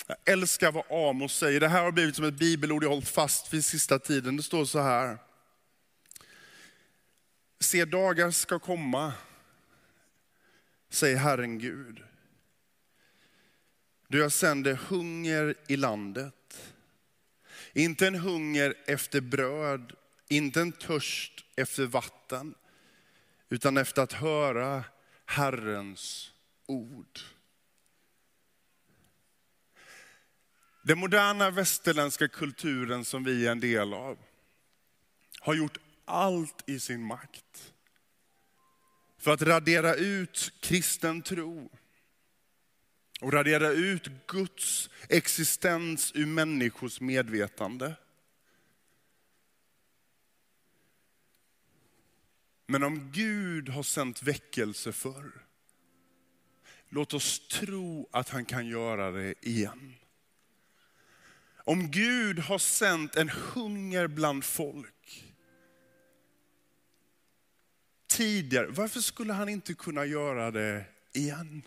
Jag 0.06 0.16
älskar 0.24 0.72
vad 0.72 0.84
Amos 0.90 1.36
säger. 1.36 1.60
Det 1.60 1.68
här 1.68 1.84
har 1.84 1.92
blivit 1.92 2.16
som 2.16 2.24
ett 2.24 2.34
bibelord 2.34 2.84
jag 2.84 2.88
hållit 2.88 3.08
fast 3.08 3.54
vid 3.54 3.64
sista 3.64 3.98
tiden. 3.98 4.36
Det 4.36 4.42
står 4.42 4.64
så 4.64 4.80
här. 4.80 5.18
Se 7.60 7.84
dagar 7.84 8.30
ska 8.30 8.58
komma, 8.58 9.12
säger 10.88 11.16
Herren 11.16 11.58
Gud. 11.58 12.02
Då 14.08 14.18
jag 14.18 14.32
sänder 14.32 14.74
hunger 14.74 15.54
i 15.68 15.76
landet. 15.76 16.74
Inte 17.72 18.06
en 18.06 18.14
hunger 18.14 18.74
efter 18.86 19.20
bröd, 19.20 19.92
inte 20.28 20.60
en 20.60 20.72
törst 20.72 21.44
efter 21.56 21.86
vatten, 21.86 22.54
utan 23.48 23.76
efter 23.76 24.02
att 24.02 24.12
höra 24.12 24.84
Herrens 25.26 26.32
ord. 26.66 27.20
Den 30.86 30.98
moderna 30.98 31.50
västerländska 31.50 32.28
kulturen 32.28 33.04
som 33.04 33.24
vi 33.24 33.46
är 33.46 33.52
en 33.52 33.60
del 33.60 33.94
av 33.94 34.18
har 35.40 35.54
gjort 35.54 35.78
allt 36.04 36.68
i 36.68 36.80
sin 36.80 37.02
makt 37.02 37.72
för 39.18 39.30
att 39.30 39.42
radera 39.42 39.94
ut 39.94 40.52
kristen 40.60 41.22
tro 41.22 41.70
och 43.20 43.32
radera 43.32 43.68
ut 43.68 44.08
Guds 44.26 44.90
existens 45.08 46.12
ur 46.14 46.26
människors 46.26 47.00
medvetande. 47.00 47.94
Men 52.66 52.82
om 52.82 53.12
Gud 53.12 53.68
har 53.68 53.82
sänt 53.82 54.22
väckelse 54.22 54.92
förr, 54.92 55.32
låt 56.88 57.14
oss 57.14 57.48
tro 57.48 58.08
att 58.12 58.28
han 58.28 58.44
kan 58.44 58.66
göra 58.66 59.10
det 59.10 59.34
igen. 59.40 59.94
Om 61.64 61.90
Gud 61.90 62.38
har 62.38 62.58
sänt 62.58 63.16
en 63.16 63.28
hunger 63.28 64.06
bland 64.06 64.44
folk 64.44 65.24
tidigare, 68.06 68.66
varför 68.66 69.00
skulle 69.00 69.32
han 69.32 69.48
inte 69.48 69.74
kunna 69.74 70.04
göra 70.04 70.50
det 70.50 70.84
igen? 71.12 71.62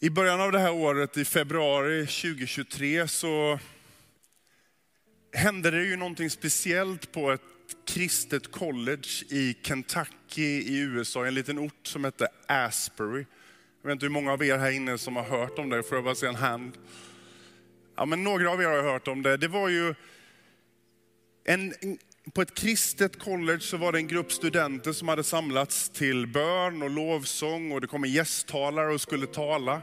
I 0.00 0.10
början 0.10 0.40
av 0.40 0.52
det 0.52 0.58
här 0.58 0.72
året, 0.72 1.16
i 1.16 1.24
februari 1.24 2.06
2023, 2.06 3.08
så 3.08 3.58
hände 5.32 5.70
det 5.70 5.84
ju 5.84 5.96
någonting 5.96 6.30
speciellt 6.30 7.12
på 7.12 7.30
ett 7.30 7.42
kristet 7.86 8.50
college 8.50 9.08
i 9.28 9.56
Kentucky 9.62 10.42
i 10.42 10.78
USA, 10.78 11.26
en 11.26 11.34
liten 11.34 11.58
ort 11.58 11.86
som 11.86 12.04
hette 12.04 12.28
Asbury. 12.46 13.24
Jag 13.82 13.88
vet 13.88 13.92
inte 13.92 14.06
hur 14.06 14.10
många 14.10 14.32
av 14.32 14.44
er 14.44 14.58
här 14.58 14.70
inne 14.70 14.98
som 14.98 15.16
har 15.16 15.22
hört 15.22 15.58
om 15.58 15.68
det, 15.68 15.82
får 15.82 15.96
jag 15.96 16.04
bara 16.04 16.14
se 16.14 16.26
en 16.26 16.34
hand? 16.34 16.78
Ja, 17.96 18.04
men 18.04 18.24
några 18.24 18.50
av 18.50 18.62
er 18.62 18.66
har 18.66 18.82
hört 18.82 19.08
om 19.08 19.22
det. 19.22 19.36
Det 19.36 19.48
var 19.48 19.68
ju 19.68 19.94
en, 21.44 21.74
på 22.34 22.42
ett 22.42 22.54
kristet 22.54 23.18
college 23.18 23.60
så 23.60 23.76
var 23.76 23.92
det 23.92 23.98
en 23.98 24.06
grupp 24.06 24.32
studenter 24.32 24.92
som 24.92 25.08
hade 25.08 25.24
samlats 25.24 25.90
till 25.90 26.26
bön 26.26 26.82
och 26.82 26.90
lovsång 26.90 27.72
och 27.72 27.80
det 27.80 27.86
kom 27.86 28.04
en 28.04 28.10
gästtalare 28.10 28.94
och 28.94 29.00
skulle 29.00 29.26
tala. 29.26 29.82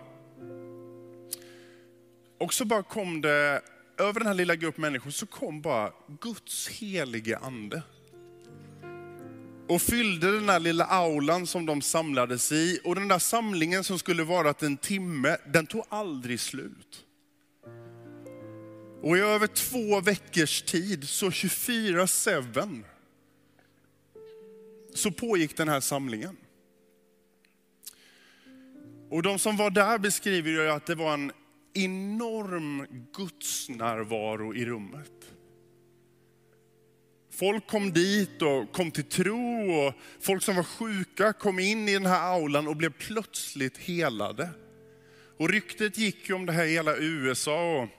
Och 2.40 2.54
så 2.54 2.66
bara 2.66 2.84
kom 2.84 3.22
det, 3.22 3.62
över 3.98 4.20
den 4.20 4.28
här 4.28 4.34
lilla 4.34 4.56
gruppen 4.56 4.82
människor, 4.82 5.12
så 5.12 5.26
kom 5.26 5.62
bara 5.62 5.92
Guds 6.22 6.68
helige 6.70 7.38
ande 7.38 7.82
och 9.68 9.82
fyllde 9.82 10.32
den 10.32 10.46
där 10.46 10.60
lilla 10.60 10.86
aulan 10.86 11.48
som 11.48 11.66
de 11.66 11.82
samlades 11.82 12.52
i. 12.52 12.80
Och 12.84 12.96
den 12.96 13.08
där 13.08 13.20
samlingen 13.20 13.84
som 13.84 14.00
skulle 14.00 14.24
vara 14.24 14.54
en 14.60 14.78
timme, 14.78 15.38
den 15.54 15.68
tog 15.68 15.84
aldrig 15.90 16.40
slut. 16.40 17.06
Och 19.02 19.18
i 19.18 19.20
över 19.20 19.48
två 19.48 20.02
veckors 20.02 20.62
tid, 20.62 21.10
så 21.10 21.30
24-7, 21.30 22.84
så 24.94 25.12
pågick 25.12 25.58
den 25.58 25.70
här 25.70 25.80
samlingen. 25.80 26.38
Och 29.10 29.24
de 29.24 29.40
som 29.40 29.58
var 29.58 29.70
där 29.70 29.98
beskriver 29.98 30.52
ju 30.52 30.70
att 30.70 30.86
det 30.86 30.96
var 30.96 31.14
en 31.14 31.32
enorm 31.74 32.88
gudsnärvaro 33.14 34.56
i 34.56 34.66
rummet. 34.66 35.35
Folk 37.36 37.68
kom 37.68 37.94
dit 37.94 38.42
och 38.42 38.72
kom 38.72 38.92
till 38.92 39.04
tro 39.04 39.72
och 39.72 39.94
folk 40.22 40.44
som 40.44 40.56
var 40.56 40.64
sjuka 40.64 41.34
kom 41.34 41.60
in 41.60 41.90
i 41.90 41.94
den 41.94 42.06
här 42.06 42.34
aulan 42.34 42.68
och 42.68 42.76
blev 42.76 42.90
plötsligt 42.90 43.78
helade. 43.78 44.50
Och 45.40 45.50
ryktet 45.50 45.98
gick 45.98 46.30
ju 46.30 46.36
om 46.36 46.46
det 46.46 46.54
här 46.54 46.66
i 46.66 46.72
hela 46.72 46.98
USA. 46.98 47.82
Och 47.82 47.90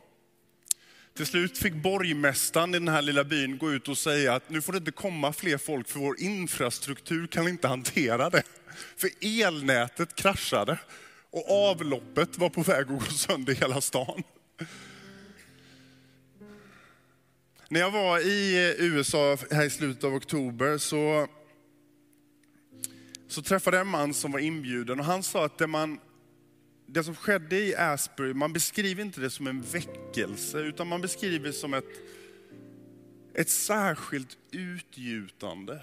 till 1.17 1.27
slut 1.27 1.59
fick 1.59 1.75
borgmästaren 1.75 2.75
i 2.75 2.79
den 2.79 2.89
här 2.89 3.03
lilla 3.03 3.25
byn 3.25 3.59
gå 3.59 3.73
ut 3.73 3.89
och 3.89 3.99
säga 3.99 4.35
att 4.35 4.51
nu 4.51 4.63
får 4.63 4.73
det 4.73 4.79
inte 4.79 4.93
komma 4.93 5.33
fler 5.33 5.59
folk 5.59 5.89
för 5.89 6.01
vår 6.01 6.21
infrastruktur 6.21 7.27
kan 7.27 7.49
inte 7.49 7.69
hantera 7.69 8.31
det. 8.31 8.43
För 8.97 9.11
elnätet 9.21 10.15
kraschade 10.15 10.79
och 11.31 11.71
avloppet 11.71 12.39
var 12.39 12.49
på 12.49 12.63
väg 12.63 12.81
att 12.81 12.89
gå 12.89 13.01
sönder 13.01 13.53
i 13.53 13.57
hela 13.57 13.81
stan. 13.81 14.23
När 17.69 17.81
jag 17.81 17.91
var 17.91 18.19
i 18.19 18.55
eh, 18.55 18.85
USA 18.85 19.37
här 19.51 19.65
i 19.65 19.71
slutet 19.71 20.05
av 20.05 20.15
oktober 20.15 20.79
så, 20.79 21.29
så 23.29 23.43
träffade 23.43 23.77
jag 23.77 23.87
en 23.87 23.91
man 23.91 24.15
som 24.15 24.33
var 24.33 24.39
inbjuden 24.39 25.01
och 25.01 25.07
han 25.07 25.23
sa 25.23 25.45
att 25.45 25.59
det, 25.59 25.67
man, 25.67 26.01
det 26.87 27.05
som 27.05 27.15
skedde 27.15 27.59
i 27.59 27.77
Asbury, 27.77 28.35
man 28.35 28.53
beskriver 28.53 29.03
inte 29.03 29.21
det 29.21 29.31
som 29.31 29.47
en 29.47 29.63
väckelse 29.63 30.59
utan 30.59 30.87
man 30.87 31.01
beskriver 31.01 31.47
det 31.47 31.53
som 31.53 31.75
ett, 31.75 31.85
ett 33.35 33.51
särskilt 33.51 34.39
utgjutande 34.51 35.81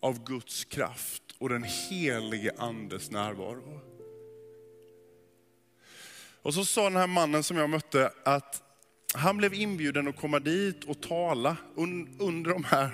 av 0.00 0.24
Guds 0.24 0.64
kraft 0.64 1.22
och 1.38 1.48
den 1.48 1.62
helige 1.62 2.52
andes 2.58 3.10
närvaro. 3.10 3.80
Och 6.42 6.54
så 6.54 6.64
sa 6.64 6.84
den 6.84 6.96
här 6.96 7.06
mannen 7.06 7.42
som 7.42 7.56
jag 7.56 7.70
mötte 7.70 8.10
att 8.24 8.65
han 9.14 9.36
blev 9.36 9.54
inbjuden 9.54 10.08
att 10.08 10.16
komma 10.16 10.40
dit 10.40 10.84
och 10.84 11.00
tala 11.00 11.56
under 12.18 12.52
de 12.52 12.64
här 12.64 12.90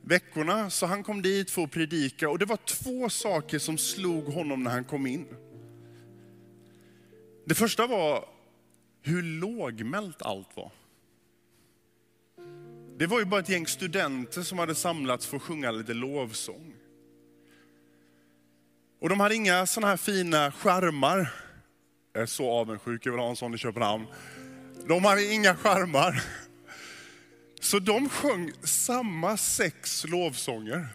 veckorna. 0.00 0.70
Så 0.70 0.86
han 0.86 1.02
kom 1.02 1.22
dit 1.22 1.50
för 1.50 1.64
att 1.64 1.70
predika 1.70 2.30
och 2.30 2.38
det 2.38 2.44
var 2.44 2.56
två 2.56 3.08
saker 3.08 3.58
som 3.58 3.78
slog 3.78 4.24
honom 4.24 4.62
när 4.62 4.70
han 4.70 4.84
kom 4.84 5.06
in. 5.06 5.26
Det 7.44 7.54
första 7.54 7.86
var 7.86 8.28
hur 9.02 9.22
lågmält 9.22 10.22
allt 10.22 10.56
var. 10.56 10.70
Det 12.96 13.06
var 13.06 13.18
ju 13.18 13.24
bara 13.24 13.40
ett 13.40 13.48
gäng 13.48 13.66
studenter 13.66 14.42
som 14.42 14.58
hade 14.58 14.74
samlats 14.74 15.26
för 15.26 15.36
att 15.36 15.42
sjunga 15.42 15.70
lite 15.70 15.94
lovsång. 15.94 16.74
Och 19.00 19.08
de 19.08 19.20
hade 19.20 19.34
inga 19.34 19.66
sådana 19.66 19.86
här 19.86 19.96
fina 19.96 20.52
skärmar. 20.52 21.32
Jag 22.12 22.22
är 22.22 22.26
så 22.26 22.50
avundsjuk, 22.50 23.06
jag 23.06 23.12
vill 23.12 23.20
ha 23.20 23.30
en 23.30 23.36
sån 23.36 23.54
i 23.54 23.58
Köpenhamn. 23.58 24.06
De 24.88 25.04
hade 25.04 25.32
inga 25.32 25.56
skärmar. 25.56 26.22
Så 27.60 27.78
de 27.78 28.08
sjöng 28.08 28.52
samma 28.62 29.36
sex 29.36 30.04
lovsånger 30.08 30.88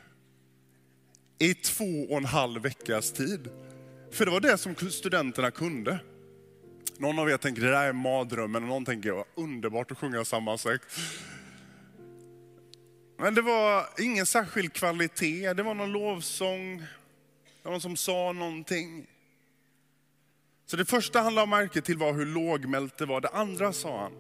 i 1.39 1.54
två 1.54 2.06
och 2.10 2.17
en 2.17 2.25
halv 2.25 2.62
veckas 2.62 3.12
tid. 3.12 3.49
För 4.12 4.25
det 4.25 4.32
var 4.32 4.39
det 4.39 4.58
som 4.58 4.75
studenterna 4.75 5.52
kunde. 5.52 5.99
Någon 6.97 7.19
av 7.19 7.30
er 7.30 7.38
tänker 7.38 7.62
det 7.62 7.71
där 7.71 7.88
är 7.88 7.93
mardrömmen 7.93 8.63
och 8.63 8.69
någon 8.69 8.86
tänker 8.86 9.12
vad 9.12 9.25
underbart 9.36 9.91
att 9.91 9.97
sjunga 9.97 10.25
samma 10.25 10.58
sex. 10.58 10.86
Men 13.17 13.36
det 13.36 13.41
var 13.41 13.86
ingen 13.99 14.25
särskild 14.25 14.73
kvalitet, 14.73 15.54
det 15.54 15.63
var 15.63 15.73
någon 15.73 15.91
lovsång, 15.91 16.78
det 16.78 17.63
var 17.63 17.71
någon 17.71 17.82
som 17.82 17.97
sa 17.97 18.32
någonting. 18.32 19.08
Så 20.69 20.77
det 20.77 20.86
första 20.86 21.21
han 21.21 21.36
la 21.36 21.45
märke 21.45 21.82
till 21.82 21.97
var 21.97 22.13
hur 22.13 22.25
lågmält 22.25 22.97
det 22.97 23.05
var. 23.05 23.21
Det 23.21 23.27
andra 23.27 23.73
sa 23.73 24.01
han. 24.01 24.13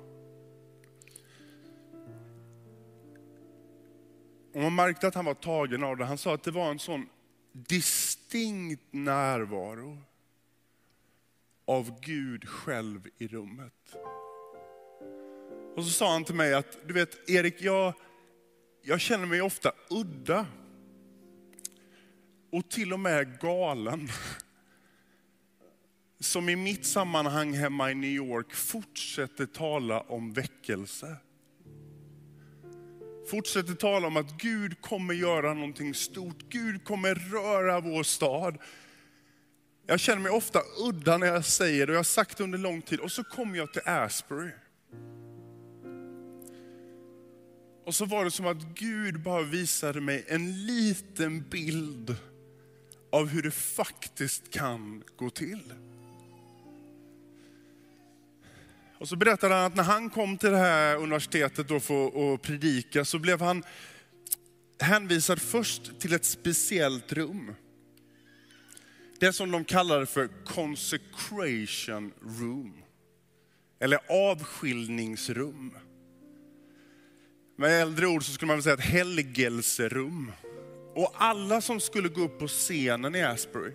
Och 4.53 4.61
man 4.61 4.75
märkte 4.75 5.07
att 5.07 5.15
han 5.15 5.25
var 5.25 5.33
tagen 5.33 5.83
av 5.83 5.97
det. 5.97 6.05
Han 6.05 6.17
sa 6.17 6.33
att 6.33 6.43
det 6.43 6.51
var 6.51 6.71
en 6.71 6.79
sån 6.79 7.09
distinkt 7.51 8.83
närvaro 8.91 9.97
av 11.65 11.99
Gud 12.01 12.47
själv 12.47 13.07
i 13.17 13.27
rummet. 13.27 13.95
Och 15.75 15.83
så 15.83 15.89
sa 15.89 16.11
han 16.11 16.23
till 16.23 16.35
mig 16.35 16.53
att, 16.53 16.77
du 16.87 16.93
vet 16.93 17.29
Erik, 17.29 17.61
jag, 17.61 17.93
jag 18.81 19.01
känner 19.01 19.25
mig 19.25 19.41
ofta 19.41 19.71
udda. 19.89 20.45
Och 22.51 22.69
till 22.69 22.93
och 22.93 22.99
med 22.99 23.39
galen. 23.39 24.09
Som 26.19 26.49
i 26.49 26.55
mitt 26.55 26.85
sammanhang 26.85 27.53
hemma 27.53 27.91
i 27.91 27.95
New 27.95 28.09
York 28.09 28.53
fortsätter 28.53 29.45
tala 29.45 30.01
om 30.01 30.33
väckelse. 30.33 31.17
Fortsätter 33.29 33.73
tala 33.73 34.07
om 34.07 34.17
att 34.17 34.41
Gud 34.41 34.81
kommer 34.81 35.13
göra 35.13 35.53
någonting 35.53 35.93
stort. 35.93 36.49
Gud 36.49 36.83
kommer 36.83 37.15
röra 37.15 37.79
vår 37.79 38.03
stad. 38.03 38.57
Jag 39.87 39.99
känner 39.99 40.21
mig 40.21 40.31
ofta 40.31 40.61
udda 40.87 41.17
när 41.17 41.27
jag 41.27 41.45
säger 41.45 41.87
det 41.87 41.91
och 41.91 41.95
jag 41.95 41.99
har 41.99 42.03
sagt 42.03 42.37
det 42.37 42.43
under 42.43 42.57
lång 42.57 42.81
tid. 42.81 42.99
Och 42.99 43.11
så 43.11 43.23
kommer 43.23 43.57
jag 43.57 43.73
till 43.73 43.81
Asbury. 43.85 44.51
Och 47.85 47.95
så 47.95 48.05
var 48.05 48.25
det 48.25 48.31
som 48.31 48.47
att 48.47 48.63
Gud 48.63 49.21
bara 49.21 49.41
visade 49.41 50.01
mig 50.01 50.25
en 50.27 50.65
liten 50.65 51.49
bild 51.49 52.15
av 53.11 53.27
hur 53.27 53.41
det 53.41 53.51
faktiskt 53.51 54.53
kan 54.53 55.03
gå 55.15 55.29
till. 55.29 55.73
Och 58.99 59.07
så 59.07 59.15
berättade 59.15 59.53
han 59.53 59.65
att 59.65 59.75
när 59.75 59.83
han 59.83 60.09
kom 60.09 60.37
till 60.37 60.49
det 60.49 60.57
här 60.57 60.95
universitetet 60.95 61.67
då 61.67 61.79
för 61.79 62.33
att 62.33 62.41
predika 62.41 63.05
så 63.05 63.19
blev 63.19 63.41
han 63.41 63.63
hänvisad 64.79 65.41
först 65.41 65.99
till 65.99 66.13
ett 66.13 66.25
speciellt 66.25 67.13
rum. 67.13 67.55
Det 69.19 69.33
som 69.33 69.51
de 69.51 69.65
kallade 69.65 70.05
för 70.05 70.29
consecration 70.45 72.13
room. 72.21 72.73
Eller 73.79 73.99
avskiljningsrum. 74.31 75.77
Med 77.57 77.81
äldre 77.81 78.07
ord 78.07 78.23
så 78.23 78.31
skulle 78.31 78.47
man 78.47 78.57
väl 78.57 78.63
säga 78.63 78.75
ett 78.75 78.81
helgelserum. 78.81 80.31
Och 80.95 81.13
alla 81.17 81.61
som 81.61 81.79
skulle 81.79 82.09
gå 82.09 82.21
upp 82.21 82.39
på 82.39 82.47
scenen 82.47 83.15
i 83.15 83.23
Asbury 83.23 83.71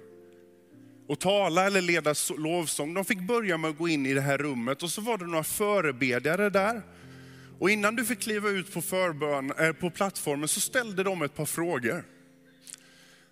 och 1.06 1.18
tala 1.18 1.66
eller 1.66 1.80
leda 1.80 2.14
lovsång, 2.38 2.94
de 2.94 3.04
fick 3.04 3.20
börja 3.20 3.58
med 3.58 3.70
att 3.70 3.78
gå 3.78 3.88
in 3.88 4.06
i 4.06 4.14
det 4.14 4.20
här 4.20 4.38
rummet 4.38 4.82
och 4.82 4.90
så 4.90 5.00
var 5.00 5.18
det 5.18 5.26
några 5.26 5.44
förebedjare 5.44 6.50
där. 6.50 6.82
Och 7.58 7.70
innan 7.70 7.96
du 7.96 8.04
fick 8.04 8.20
kliva 8.20 8.48
ut 8.48 8.72
på, 8.72 8.82
förbön, 8.82 9.52
äh, 9.58 9.72
på 9.72 9.90
plattformen 9.90 10.48
så 10.48 10.60
ställde 10.60 11.02
de 11.02 11.22
ett 11.22 11.34
par 11.34 11.46
frågor. 11.46 12.04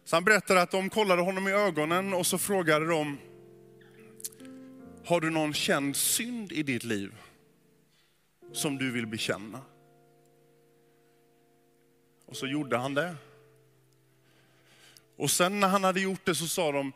Så 0.04 0.16
han 0.16 0.24
berättade 0.24 0.62
att 0.62 0.70
de 0.70 0.90
kollade 0.90 1.22
honom 1.22 1.48
i 1.48 1.52
ögonen 1.52 2.14
och 2.14 2.26
så 2.26 2.38
frågade 2.38 2.86
de, 2.86 3.18
har 5.04 5.20
du 5.20 5.30
någon 5.30 5.54
känd 5.54 5.96
synd 5.96 6.52
i 6.52 6.62
ditt 6.62 6.84
liv 6.84 7.12
som 8.52 8.78
du 8.78 8.90
vill 8.90 9.06
bekänna? 9.06 9.60
Och 12.26 12.36
så 12.36 12.46
gjorde 12.46 12.76
han 12.76 12.94
det. 12.94 13.14
Och 15.16 15.30
sen 15.30 15.60
när 15.60 15.68
han 15.68 15.84
hade 15.84 16.00
gjort 16.00 16.24
det 16.24 16.34
så 16.34 16.46
sa 16.46 16.72
de, 16.72 16.92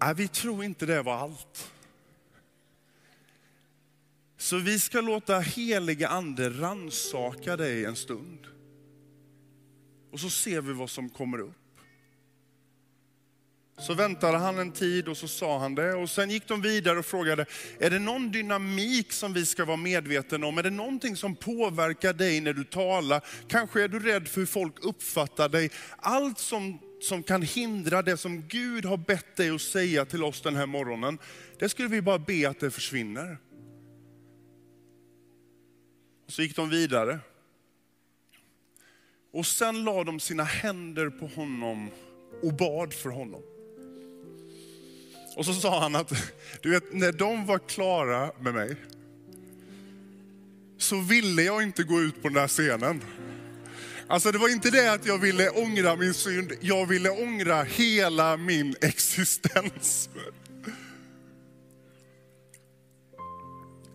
Nej, 0.00 0.14
vi 0.14 0.28
tror 0.28 0.64
inte 0.64 0.86
det 0.86 1.02
var 1.02 1.14
allt. 1.14 1.72
Så 4.38 4.58
vi 4.58 4.78
ska 4.78 5.00
låta 5.00 5.38
heliga 5.38 6.08
ande 6.08 6.50
ransaka 6.50 7.56
dig 7.56 7.84
en 7.84 7.96
stund. 7.96 8.46
Och 10.12 10.20
så 10.20 10.30
ser 10.30 10.60
vi 10.60 10.72
vad 10.72 10.90
som 10.90 11.10
kommer 11.10 11.38
upp. 11.38 11.52
Så 13.78 13.94
väntade 13.94 14.38
han 14.38 14.58
en 14.58 14.72
tid 14.72 15.08
och 15.08 15.16
så 15.16 15.28
sa 15.28 15.58
han 15.58 15.74
det. 15.74 15.94
Och 15.94 16.10
sen 16.10 16.30
gick 16.30 16.48
de 16.48 16.62
vidare 16.62 16.98
och 16.98 17.06
frågade, 17.06 17.46
är 17.78 17.90
det 17.90 17.98
någon 17.98 18.30
dynamik 18.30 19.12
som 19.12 19.32
vi 19.32 19.46
ska 19.46 19.64
vara 19.64 19.76
medvetna 19.76 20.46
om? 20.46 20.58
Är 20.58 20.62
det 20.62 20.70
någonting 20.70 21.16
som 21.16 21.36
påverkar 21.36 22.12
dig 22.12 22.40
när 22.40 22.52
du 22.52 22.64
talar? 22.64 23.24
Kanske 23.48 23.82
är 23.82 23.88
du 23.88 23.98
rädd 23.98 24.28
för 24.28 24.40
hur 24.40 24.46
folk 24.46 24.84
uppfattar 24.84 25.48
dig? 25.48 25.70
Allt 25.96 26.38
som 26.38 26.78
som 27.06 27.22
kan 27.22 27.42
hindra 27.42 28.02
det 28.02 28.16
som 28.16 28.48
Gud 28.48 28.84
har 28.84 28.96
bett 28.96 29.36
dig 29.36 29.50
att 29.50 29.60
säga 29.60 30.04
till 30.04 30.24
oss 30.24 30.40
den 30.40 30.56
här 30.56 30.66
morgonen, 30.66 31.18
det 31.58 31.68
skulle 31.68 31.88
vi 31.88 32.02
bara 32.02 32.18
be 32.18 32.48
att 32.48 32.60
det 32.60 32.70
försvinner. 32.70 33.38
Och 36.26 36.32
så 36.32 36.42
gick 36.42 36.56
de 36.56 36.70
vidare. 36.70 37.18
Och 39.32 39.46
sen 39.46 39.84
la 39.84 40.04
de 40.04 40.20
sina 40.20 40.44
händer 40.44 41.10
på 41.10 41.26
honom 41.26 41.90
och 42.42 42.54
bad 42.54 42.92
för 42.92 43.10
honom. 43.10 43.42
Och 45.36 45.46
så 45.46 45.54
sa 45.54 45.80
han 45.80 45.96
att, 45.96 46.12
du 46.62 46.70
vet 46.70 46.92
när 46.92 47.12
de 47.12 47.46
var 47.46 47.58
klara 47.58 48.32
med 48.40 48.54
mig, 48.54 48.76
så 50.78 51.00
ville 51.00 51.42
jag 51.42 51.62
inte 51.62 51.82
gå 51.82 52.00
ut 52.00 52.22
på 52.22 52.28
den 52.28 52.34
där 52.34 52.48
scenen. 52.48 53.00
Alltså 54.08 54.32
det 54.32 54.38
var 54.38 54.48
inte 54.48 54.70
det 54.70 54.92
att 54.92 55.06
jag 55.06 55.18
ville 55.18 55.50
ångra 55.50 55.96
min 55.96 56.14
synd, 56.14 56.52
jag 56.60 56.86
ville 56.86 57.10
ångra 57.10 57.62
hela 57.62 58.36
min 58.36 58.74
existens. 58.80 60.08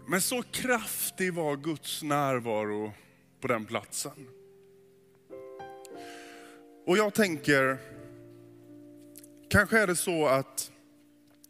Men 0.07 0.21
så 0.21 0.43
kraftig 0.43 1.33
var 1.33 1.55
Guds 1.55 2.03
närvaro 2.03 2.93
på 3.41 3.47
den 3.47 3.65
platsen. 3.65 4.27
Och 6.87 6.97
jag 6.97 7.13
tänker, 7.13 7.77
kanske 9.49 9.79
är 9.79 9.87
det 9.87 9.95
så 9.95 10.27
att 10.27 10.71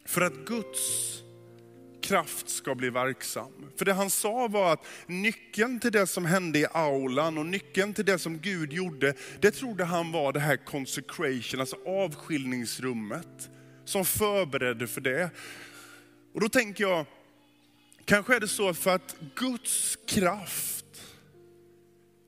för 0.06 0.20
att 0.20 0.34
Guds 0.34 1.21
kraft 2.02 2.48
ska 2.48 2.74
bli 2.74 2.90
verksam. 2.90 3.52
För 3.76 3.84
det 3.84 3.92
han 3.92 4.10
sa 4.10 4.48
var 4.48 4.72
att 4.72 4.86
nyckeln 5.06 5.80
till 5.80 5.92
det 5.92 6.06
som 6.06 6.24
hände 6.24 6.58
i 6.58 6.66
aulan 6.72 7.38
och 7.38 7.46
nyckeln 7.46 7.94
till 7.94 8.04
det 8.04 8.18
som 8.18 8.38
Gud 8.38 8.72
gjorde, 8.72 9.14
det 9.40 9.50
trodde 9.50 9.84
han 9.84 10.12
var 10.12 10.32
det 10.32 10.40
här 10.40 10.56
consecration, 10.56 11.60
alltså 11.60 11.76
avskiljningsrummet, 11.86 13.50
som 13.84 14.04
förberedde 14.04 14.86
för 14.86 15.00
det. 15.00 15.30
Och 16.34 16.40
då 16.40 16.48
tänker 16.48 16.84
jag, 16.84 17.06
kanske 18.04 18.36
är 18.36 18.40
det 18.40 18.48
så 18.48 18.74
för 18.74 18.94
att 18.94 19.16
Guds 19.34 19.98
kraft 20.06 20.84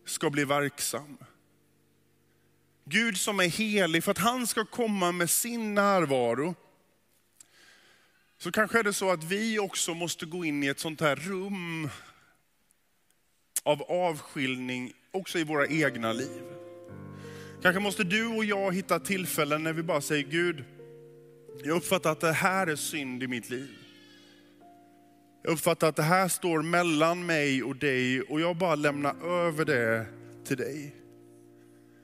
ska 0.06 0.30
bli 0.30 0.44
verksam. 0.44 1.16
Gud 2.84 3.16
som 3.16 3.40
är 3.40 3.48
helig, 3.48 4.04
för 4.04 4.10
att 4.10 4.18
han 4.18 4.46
ska 4.46 4.64
komma 4.64 5.12
med 5.12 5.30
sin 5.30 5.74
närvaro, 5.74 6.54
så 8.44 8.52
kanske 8.52 8.78
är 8.78 8.82
det 8.82 8.92
så 8.92 9.10
att 9.10 9.24
vi 9.24 9.58
också 9.58 9.94
måste 9.94 10.26
gå 10.26 10.44
in 10.44 10.62
i 10.62 10.66
ett 10.66 10.80
sånt 10.80 11.00
här 11.00 11.16
rum 11.16 11.88
av 13.62 13.82
avskiljning 13.82 14.92
också 15.10 15.38
i 15.38 15.44
våra 15.44 15.66
egna 15.66 16.12
liv. 16.12 16.42
Kanske 17.62 17.80
måste 17.80 18.04
du 18.04 18.26
och 18.26 18.44
jag 18.44 18.74
hitta 18.74 19.00
tillfällen 19.00 19.62
när 19.62 19.72
vi 19.72 19.82
bara 19.82 20.00
säger 20.00 20.22
Gud, 20.22 20.64
jag 21.64 21.76
uppfattar 21.76 22.12
att 22.12 22.20
det 22.20 22.32
här 22.32 22.66
är 22.66 22.76
synd 22.76 23.22
i 23.22 23.26
mitt 23.26 23.50
liv. 23.50 23.70
Jag 25.42 25.52
uppfattar 25.52 25.88
att 25.88 25.96
det 25.96 26.02
här 26.02 26.28
står 26.28 26.62
mellan 26.62 27.26
mig 27.26 27.62
och 27.62 27.76
dig 27.76 28.22
och 28.22 28.40
jag 28.40 28.56
bara 28.56 28.74
lämnar 28.74 29.26
över 29.26 29.64
det 29.64 30.06
till 30.46 30.56
dig. 30.56 30.94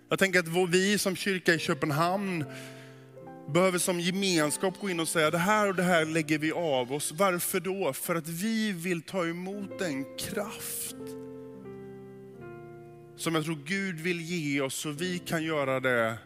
Jag 0.09 0.19
tänker 0.19 0.39
att 0.39 0.71
vi 0.71 0.99
som 0.99 1.17
kyrka 1.17 1.55
i 1.55 1.59
Köpenhamn 1.59 2.45
behöver 3.53 3.79
som 3.79 4.01
gemenskap 4.01 4.81
gå 4.81 4.91
in 4.91 5.01
och 5.01 5.09
säga, 5.09 5.31
det 5.31 5.39
här 5.39 5.69
och 5.69 5.75
det 5.75 5.83
här 5.83 6.05
lägger 6.05 6.39
vi 6.39 6.53
av 6.53 6.93
oss. 6.93 7.13
Varför 7.13 7.61
då? 7.61 7.93
För 7.93 8.15
att 8.15 8.29
vi 8.29 8.73
vill 8.73 9.03
ta 9.03 9.27
emot 9.27 9.79
den 9.79 10.05
kraft 10.19 10.97
som 13.17 13.35
jag 13.35 13.45
tror 13.45 13.59
Gud 13.65 14.01
vill 14.01 14.21
ge 14.21 14.61
oss 14.61 14.75
så 14.75 14.91
vi 14.91 15.19
kan 15.19 15.45
göra 15.45 15.81
det 15.81 16.19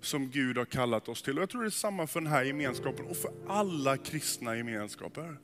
som 0.00 0.30
Gud 0.30 0.58
har 0.58 0.64
kallat 0.64 1.08
oss 1.08 1.22
till. 1.22 1.36
Och 1.36 1.42
jag 1.42 1.50
tror 1.50 1.62
det 1.62 1.68
är 1.68 1.70
samma 1.70 2.06
för 2.06 2.20
den 2.20 2.30
här 2.30 2.44
gemenskapen 2.44 3.06
och 3.06 3.16
för 3.16 3.30
alla 3.48 3.96
kristna 3.96 4.56
gemenskaper. 4.56 5.36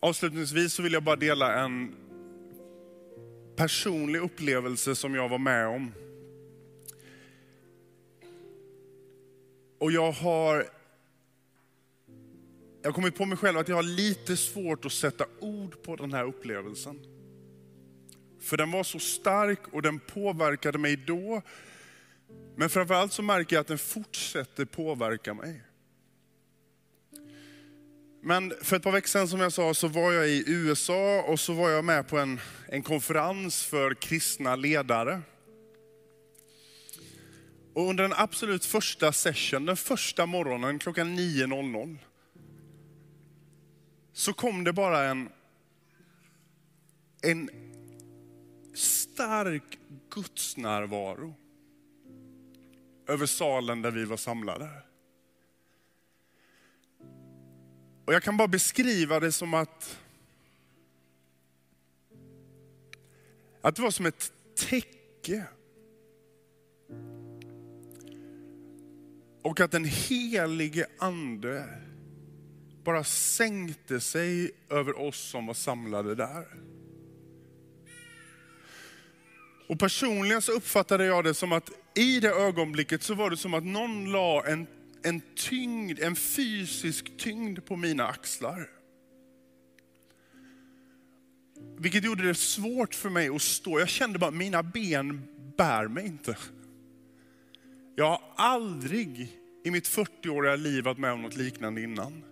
Avslutningsvis 0.00 0.72
så 0.72 0.82
vill 0.82 0.92
jag 0.92 1.02
bara 1.02 1.16
dela 1.16 1.64
en 1.64 1.94
personlig 3.60 4.20
upplevelse 4.20 4.94
som 4.94 5.14
jag 5.14 5.28
var 5.28 5.38
med 5.38 5.66
om. 5.66 5.92
Och 9.78 9.92
jag 9.92 10.12
har 10.12 10.66
jag 12.82 12.90
har 12.90 12.92
kommit 12.92 13.16
på 13.16 13.24
mig 13.24 13.38
själv 13.38 13.58
att 13.58 13.68
jag 13.68 13.76
har 13.76 13.82
lite 13.82 14.36
svårt 14.36 14.84
att 14.84 14.92
sätta 14.92 15.24
ord 15.40 15.82
på 15.82 15.96
den 15.96 16.12
här 16.12 16.24
upplevelsen. 16.24 16.98
För 18.40 18.56
den 18.56 18.70
var 18.70 18.82
så 18.82 18.98
stark 18.98 19.68
och 19.72 19.82
den 19.82 19.98
påverkade 19.98 20.78
mig 20.78 20.96
då. 20.96 21.42
Men 22.56 22.70
framförallt 22.70 23.12
så 23.12 23.22
märker 23.22 23.56
jag 23.56 23.60
att 23.60 23.66
den 23.66 23.78
fortsätter 23.78 24.64
påverka 24.64 25.34
mig. 25.34 25.62
Men 28.22 28.52
för 28.62 28.76
ett 28.76 28.82
par 28.82 28.92
veckor 28.92 29.08
sedan 29.08 29.28
som 29.28 29.40
jag 29.40 29.52
sa 29.52 29.74
så 29.74 29.88
var 29.88 30.12
jag 30.12 30.28
i 30.28 30.44
USA 30.46 31.22
och 31.22 31.40
så 31.40 31.52
var 31.52 31.70
jag 31.70 31.84
med 31.84 32.08
på 32.08 32.18
en, 32.18 32.40
en 32.68 32.82
konferens 32.82 33.64
för 33.64 33.94
kristna 33.94 34.56
ledare. 34.56 35.22
Och 37.74 37.88
under 37.88 38.02
den 38.02 38.12
absolut 38.16 38.64
första 38.64 39.12
session, 39.12 39.66
den 39.66 39.76
första 39.76 40.26
morgonen 40.26 40.78
klockan 40.78 41.18
9.00, 41.18 41.98
så 44.12 44.32
kom 44.32 44.64
det 44.64 44.72
bara 44.72 45.04
en, 45.04 45.28
en 47.22 47.50
stark 48.74 49.78
gudsnärvaro 50.10 51.34
över 53.08 53.26
salen 53.26 53.82
där 53.82 53.90
vi 53.90 54.04
var 54.04 54.16
samlade. 54.16 54.68
Och 58.10 58.14
jag 58.14 58.22
kan 58.22 58.36
bara 58.36 58.48
beskriva 58.48 59.20
det 59.20 59.32
som 59.32 59.54
att, 59.54 59.98
att 63.60 63.76
det 63.76 63.82
var 63.82 63.90
som 63.90 64.06
ett 64.06 64.32
täcke. 64.56 65.44
Och 69.42 69.60
att 69.60 69.70
den 69.70 69.84
helige 69.84 70.86
ande 70.98 71.64
bara 72.84 73.04
sänkte 73.04 74.00
sig 74.00 74.50
över 74.68 74.98
oss 75.00 75.18
som 75.20 75.46
var 75.46 75.54
samlade 75.54 76.14
där. 76.14 76.46
Och 79.68 79.78
personligen 79.78 80.42
så 80.42 80.52
uppfattade 80.52 81.04
jag 81.04 81.24
det 81.24 81.34
som 81.34 81.52
att 81.52 81.70
i 81.94 82.20
det 82.20 82.30
ögonblicket 82.30 83.02
så 83.02 83.14
var 83.14 83.30
det 83.30 83.36
som 83.36 83.54
att 83.54 83.64
någon 83.64 84.12
la 84.12 84.46
en, 84.46 84.66
en 85.02 85.22
tyngd, 85.36 86.00
en 86.00 86.16
fysisk 86.16 87.16
tyngd 87.16 87.64
på 87.64 87.76
mina 87.76 88.06
axlar. 88.06 88.68
Vilket 91.78 92.04
gjorde 92.04 92.26
det 92.26 92.34
svårt 92.34 92.94
för 92.94 93.10
mig 93.10 93.28
att 93.28 93.42
stå. 93.42 93.78
Jag 93.78 93.88
kände 93.88 94.18
bara 94.18 94.28
att 94.28 94.34
mina 94.34 94.62
ben 94.62 95.22
bär 95.56 95.88
mig 95.88 96.06
inte. 96.06 96.36
Jag 97.96 98.08
har 98.08 98.22
aldrig 98.36 99.36
i 99.64 99.70
mitt 99.70 99.88
40-åriga 99.88 100.56
liv 100.56 100.84
varit 100.84 100.98
med 100.98 101.12
om 101.12 101.22
något 101.22 101.36
liknande 101.36 101.82
innan. 101.82 102.24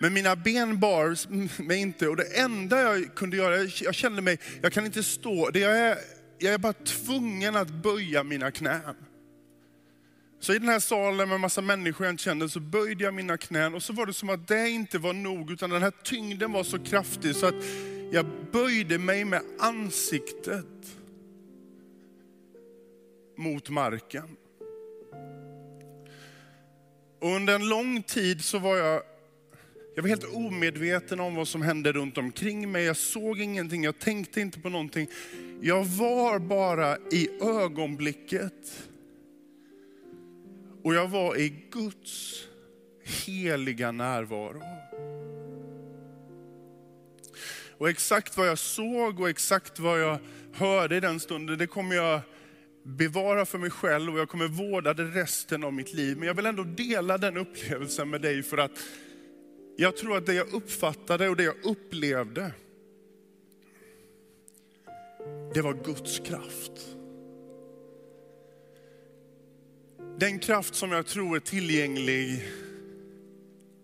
Men 0.00 0.12
mina 0.12 0.36
ben 0.36 0.80
bar 0.80 1.62
mig 1.62 1.78
inte 1.80 2.08
och 2.08 2.16
det 2.16 2.38
enda 2.38 2.80
jag 2.80 3.14
kunde 3.14 3.36
göra, 3.36 3.56
jag 3.80 3.94
kände 3.94 4.22
mig, 4.22 4.38
jag 4.62 4.72
kan 4.72 4.86
inte 4.86 5.02
stå, 5.02 5.50
det 5.50 5.58
jag, 5.58 5.78
är, 5.78 5.98
jag 6.38 6.54
är 6.54 6.58
bara 6.58 6.72
tvungen 6.72 7.56
att 7.56 7.70
böja 7.70 8.22
mina 8.24 8.50
knän. 8.50 8.94
Så 10.40 10.52
i 10.54 10.58
den 10.58 10.68
här 10.68 10.80
salen 10.80 11.28
med 11.28 11.40
massa 11.40 11.60
människor 11.60 12.06
jag 12.06 12.12
inte 12.12 12.22
kände 12.22 12.48
så 12.48 12.60
böjde 12.60 13.04
jag 13.04 13.14
mina 13.14 13.36
knän 13.36 13.74
och 13.74 13.82
så 13.82 13.92
var 13.92 14.06
det 14.06 14.12
som 14.12 14.28
att 14.28 14.48
det 14.48 14.68
inte 14.68 14.98
var 14.98 15.12
nog 15.12 15.50
utan 15.50 15.70
den 15.70 15.82
här 15.82 15.92
tyngden 16.02 16.52
var 16.52 16.64
så 16.64 16.78
kraftig 16.78 17.36
så 17.36 17.46
att 17.46 17.64
jag 18.10 18.26
böjde 18.52 18.98
mig 18.98 19.24
med 19.24 19.42
ansiktet 19.58 20.96
mot 23.36 23.70
marken. 23.70 24.36
Och 27.20 27.36
under 27.36 27.54
en 27.54 27.68
lång 27.68 28.02
tid 28.02 28.44
så 28.44 28.58
var 28.58 28.76
jag 28.76 29.02
jag 29.94 30.02
var 30.02 30.08
helt 30.08 30.34
omedveten 30.34 31.20
om 31.20 31.34
vad 31.34 31.48
som 31.48 31.62
hände 31.62 31.92
runt 31.92 32.18
omkring 32.18 32.72
mig. 32.72 32.84
Jag 32.84 32.96
såg 32.96 33.40
ingenting, 33.40 33.84
jag 33.84 33.98
tänkte 33.98 34.40
inte 34.40 34.60
på 34.60 34.68
någonting. 34.68 35.08
Jag 35.60 35.84
var 35.84 36.38
bara 36.38 36.96
i 36.96 37.28
ögonblicket. 37.40 38.88
Och 40.84 40.94
jag 40.94 41.08
var 41.08 41.36
i 41.36 41.48
Guds 41.70 42.44
heliga 43.02 43.92
närvaro. 43.92 44.62
Och 47.78 47.88
exakt 47.88 48.36
vad 48.36 48.48
jag 48.48 48.58
såg 48.58 49.20
och 49.20 49.28
exakt 49.28 49.78
vad 49.78 50.00
jag 50.00 50.18
hörde 50.52 50.96
i 50.96 51.00
den 51.00 51.20
stunden, 51.20 51.58
det 51.58 51.66
kommer 51.66 51.96
jag 51.96 52.20
bevara 52.82 53.46
för 53.46 53.58
mig 53.58 53.70
själv 53.70 54.14
och 54.14 54.20
jag 54.20 54.28
kommer 54.28 54.48
vårda 54.48 54.94
det 54.94 55.04
resten 55.04 55.64
av 55.64 55.72
mitt 55.72 55.94
liv. 55.94 56.16
Men 56.16 56.28
jag 56.28 56.34
vill 56.34 56.46
ändå 56.46 56.62
dela 56.62 57.18
den 57.18 57.36
upplevelsen 57.36 58.10
med 58.10 58.20
dig 58.20 58.42
för 58.42 58.58
att 58.58 58.78
jag 59.76 59.96
tror 59.96 60.16
att 60.16 60.26
det 60.26 60.34
jag 60.34 60.54
uppfattade 60.54 61.28
och 61.28 61.36
det 61.36 61.44
jag 61.44 61.64
upplevde, 61.64 62.52
det 65.54 65.62
var 65.62 65.84
Guds 65.84 66.18
kraft. 66.18 66.93
Den 70.18 70.38
kraft 70.38 70.74
som 70.74 70.92
jag 70.92 71.06
tror 71.06 71.36
är 71.36 71.40
tillgänglig 71.40 72.42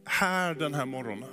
här 0.04 0.54
den 0.54 0.74
här 0.74 0.86
morgonen. 0.86 1.28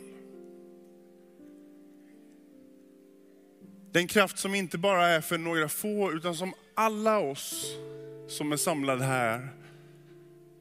Den 3.92 4.08
kraft 4.08 4.38
som 4.38 4.56
inte 4.56 4.78
bara 4.78 5.08
är 5.08 5.22
för 5.22 5.38
några 5.38 5.70
få, 5.70 6.12
utan 6.12 6.36
som 6.36 6.54
alla 6.74 7.20
oss 7.20 7.76
som 8.28 8.52
är 8.52 8.58
samlade 8.58 9.04
här 9.04 9.50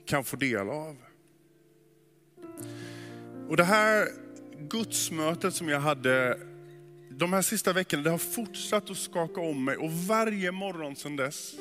kan 0.06 0.24
få 0.24 0.36
del 0.36 0.68
av. 0.68 0.96
Och 3.48 3.56
det 3.56 3.64
här 3.64 4.08
gudsmötet 4.58 5.54
som 5.54 5.68
jag 5.68 5.80
hade 5.80 6.38
de 7.10 7.32
här 7.32 7.42
sista 7.42 7.72
veckorna, 7.72 8.02
det 8.02 8.10
har 8.10 8.18
fortsatt 8.18 8.90
att 8.90 8.96
skaka 8.96 9.40
om 9.40 9.64
mig 9.64 9.76
och 9.76 9.90
varje 9.92 10.52
morgon 10.52 10.96
sedan 10.96 11.16
dess 11.16 11.54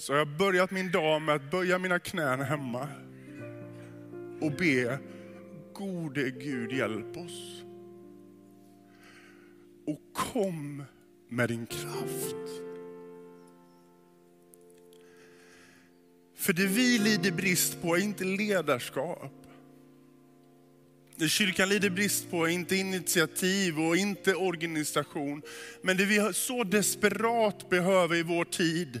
så 0.00 0.12
har 0.12 0.18
jag 0.18 0.28
börjat 0.28 0.70
min 0.70 0.90
dag 0.90 1.22
med 1.22 1.34
att 1.34 1.50
böja 1.50 1.78
mina 1.78 1.98
knän 1.98 2.40
hemma 2.40 2.88
och 4.40 4.52
be, 4.52 4.98
gode 5.72 6.30
Gud 6.30 6.72
hjälp 6.72 7.16
oss. 7.16 7.62
Och 9.86 10.00
kom 10.14 10.84
med 11.28 11.48
din 11.48 11.66
kraft. 11.66 12.36
För 16.36 16.52
det 16.52 16.66
vi 16.66 16.98
lider 16.98 17.32
brist 17.32 17.82
på 17.82 17.96
är 17.96 18.00
inte 18.00 18.24
ledarskap. 18.24 19.46
Det 21.16 21.28
kyrkan 21.28 21.68
lider 21.68 21.90
brist 21.90 22.30
på 22.30 22.44
är 22.44 22.50
inte 22.50 22.76
initiativ 22.76 23.80
och 23.80 23.96
inte 23.96 24.34
organisation. 24.34 25.42
Men 25.82 25.96
det 25.96 26.04
vi 26.04 26.32
så 26.32 26.64
desperat 26.64 27.70
behöver 27.70 28.16
i 28.16 28.22
vår 28.22 28.44
tid, 28.44 29.00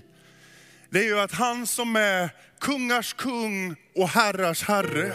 det 0.90 0.98
är 0.98 1.04
ju 1.04 1.20
att 1.20 1.32
han 1.32 1.66
som 1.66 1.96
är 1.96 2.30
kungars 2.60 3.12
kung 3.12 3.76
och 3.96 4.08
herrars 4.08 4.62
herre, 4.62 5.12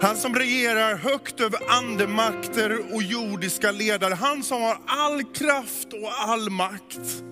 han 0.00 0.16
som 0.16 0.34
regerar 0.34 0.96
högt 0.96 1.40
över 1.40 1.60
andemakter 1.70 2.94
och 2.94 3.02
jordiska 3.02 3.70
ledare, 3.70 4.14
han 4.14 4.42
som 4.42 4.62
har 4.62 4.78
all 4.86 5.24
kraft 5.24 5.92
och 5.92 6.28
all 6.28 6.50
makt. 6.50 7.22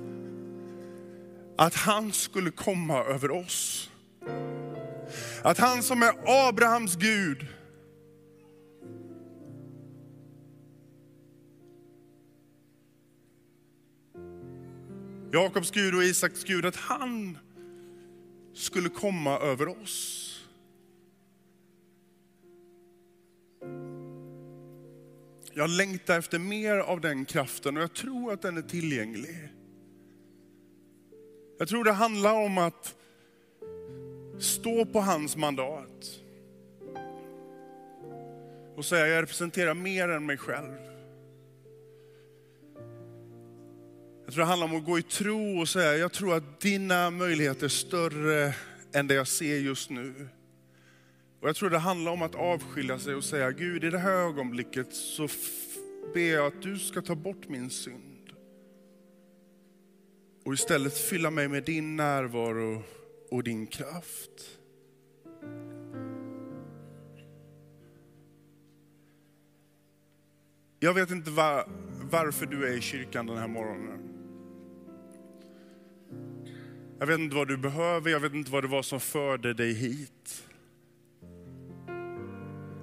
Att 1.59 1.75
han 1.75 2.13
skulle 2.13 2.51
komma 2.51 2.99
över 2.99 3.31
oss. 3.31 3.91
Att 5.43 5.59
han 5.59 5.83
som 5.83 6.03
är 6.03 6.13
Abrahams 6.49 6.97
Gud, 6.97 7.47
Jakobs 15.35 15.71
Gud 15.71 15.95
och 15.95 16.03
Isaks 16.03 16.45
Gud, 16.45 16.67
att 16.67 16.77
han 16.77 17.39
skulle 18.55 18.89
komma 18.89 19.39
över 19.39 19.69
oss. 19.69 20.29
Jag 25.53 25.71
längtar 25.71 26.19
efter 26.19 26.39
mer 26.39 26.79
av 26.79 27.01
den 27.01 27.25
kraften 27.25 27.77
och 27.77 27.83
jag 27.83 27.95
tror 27.95 28.33
att 28.33 28.43
den 28.43 28.57
är 28.57 28.63
tillgänglig. 28.63 29.49
Jag 31.59 31.69
tror 31.69 31.85
det 31.85 31.93
handlar 31.93 32.35
om 32.35 32.59
att 32.59 32.95
stå 34.39 34.85
på 34.85 35.01
hans 35.01 35.37
mandat. 35.37 36.21
Och 38.77 38.85
säga, 38.85 39.07
jag 39.07 39.23
representerar 39.23 39.75
mer 39.75 40.09
än 40.09 40.27
mig 40.27 40.37
själv. 40.37 40.92
Jag 44.25 44.35
tror 44.35 44.45
det 44.45 44.49
handlar 44.49 44.67
om 44.67 44.77
att 44.77 44.85
gå 44.85 44.99
i 44.99 45.03
tro 45.03 45.61
och 45.61 45.69
säga, 45.69 45.97
jag 45.97 46.13
tror 46.13 46.35
att 46.35 46.61
dina 46.61 47.11
möjligheter 47.11 47.65
är 47.65 47.69
större 47.69 48.55
än 48.95 49.07
det 49.07 49.15
jag 49.15 49.29
ser 49.29 49.57
just 49.57 49.91
nu. 49.91 50.29
Och 51.41 51.49
jag 51.49 51.57
tror 51.57 51.71
det 51.71 51.79
handlar 51.79 52.13
om 52.13 52.23
att 52.23 52.35
avskilja 52.35 52.99
sig 52.99 53.15
och 53.15 53.25
säga, 53.25 53.51
Gud 53.51 53.85
i 53.85 53.91
det 53.91 53.99
här 53.99 54.13
ögonblicket 54.13 54.95
så 54.95 55.29
ber 56.15 56.35
jag 56.35 56.47
att 56.47 56.63
du 56.63 56.79
ska 56.79 57.03
ta 57.03 57.15
bort 57.15 57.49
min 57.49 57.71
synd 57.71 58.13
och 60.45 60.55
istället 60.55 60.99
fylla 60.99 61.31
mig 61.31 61.49
med 61.49 61.65
din 61.65 61.97
närvaro 61.97 62.83
och 63.31 63.43
din 63.43 63.67
kraft. 63.67 64.59
Jag 70.81 70.95
vet 70.95 71.11
inte 71.11 71.31
var, 71.31 71.69
varför 72.11 72.47
du 72.47 72.67
är 72.67 72.77
i 72.77 72.81
kyrkan 72.81 73.27
den 73.27 73.39
här 73.39 73.49
morgonen. 73.49 74.12
Jag 77.03 77.07
vet 77.07 77.21
inte 77.21 77.37
vad 77.37 77.49
du 77.49 77.57
behöver, 77.57 78.11
jag 78.11 78.21
vet 78.21 78.35
inte 78.35 78.51
vad 78.51 78.65
det 78.65 78.69
var 78.69 78.83
som 78.83 79.01
förde 79.01 79.55
dig 79.55 79.73
hit. 79.73 80.49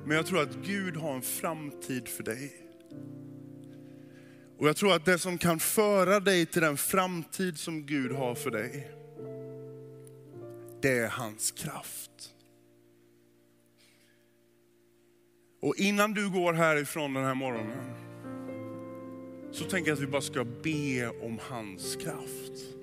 Men 0.05 0.17
jag 0.17 0.25
tror 0.25 0.41
att 0.41 0.55
Gud 0.55 0.97
har 0.97 1.13
en 1.13 1.21
framtid 1.21 2.07
för 2.07 2.23
dig. 2.23 2.53
Och 4.57 4.67
jag 4.67 4.75
tror 4.75 4.93
att 4.93 5.05
det 5.05 5.19
som 5.19 5.37
kan 5.37 5.59
föra 5.59 6.19
dig 6.19 6.45
till 6.45 6.61
den 6.61 6.77
framtid 6.77 7.59
som 7.59 7.85
Gud 7.85 8.11
har 8.11 8.35
för 8.35 8.51
dig, 8.51 8.91
det 10.81 10.97
är 10.97 11.09
hans 11.09 11.51
kraft. 11.51 12.11
Och 15.61 15.75
innan 15.77 16.13
du 16.13 16.29
går 16.29 16.53
härifrån 16.53 17.13
den 17.13 17.23
här 17.23 17.35
morgonen, 17.35 17.93
så 19.51 19.65
tänker 19.65 19.91
jag 19.91 19.95
att 19.95 20.03
vi 20.03 20.07
bara 20.07 20.21
ska 20.21 20.43
be 20.43 21.09
om 21.09 21.39
hans 21.49 21.95
kraft. 21.95 22.78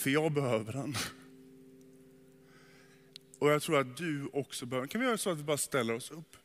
För 0.00 0.10
jag 0.10 0.32
behöver 0.32 0.72
den. 0.72 0.94
Och 3.38 3.50
jag 3.50 3.62
tror 3.62 3.80
att 3.80 3.96
du 3.96 4.28
också 4.32 4.66
behöver 4.66 4.88
Kan 4.88 5.00
vi 5.00 5.06
göra 5.06 5.18
så 5.18 5.30
att 5.30 5.38
vi 5.38 5.42
bara 5.42 5.56
ställer 5.56 5.94
oss 5.94 6.10
upp? 6.10 6.36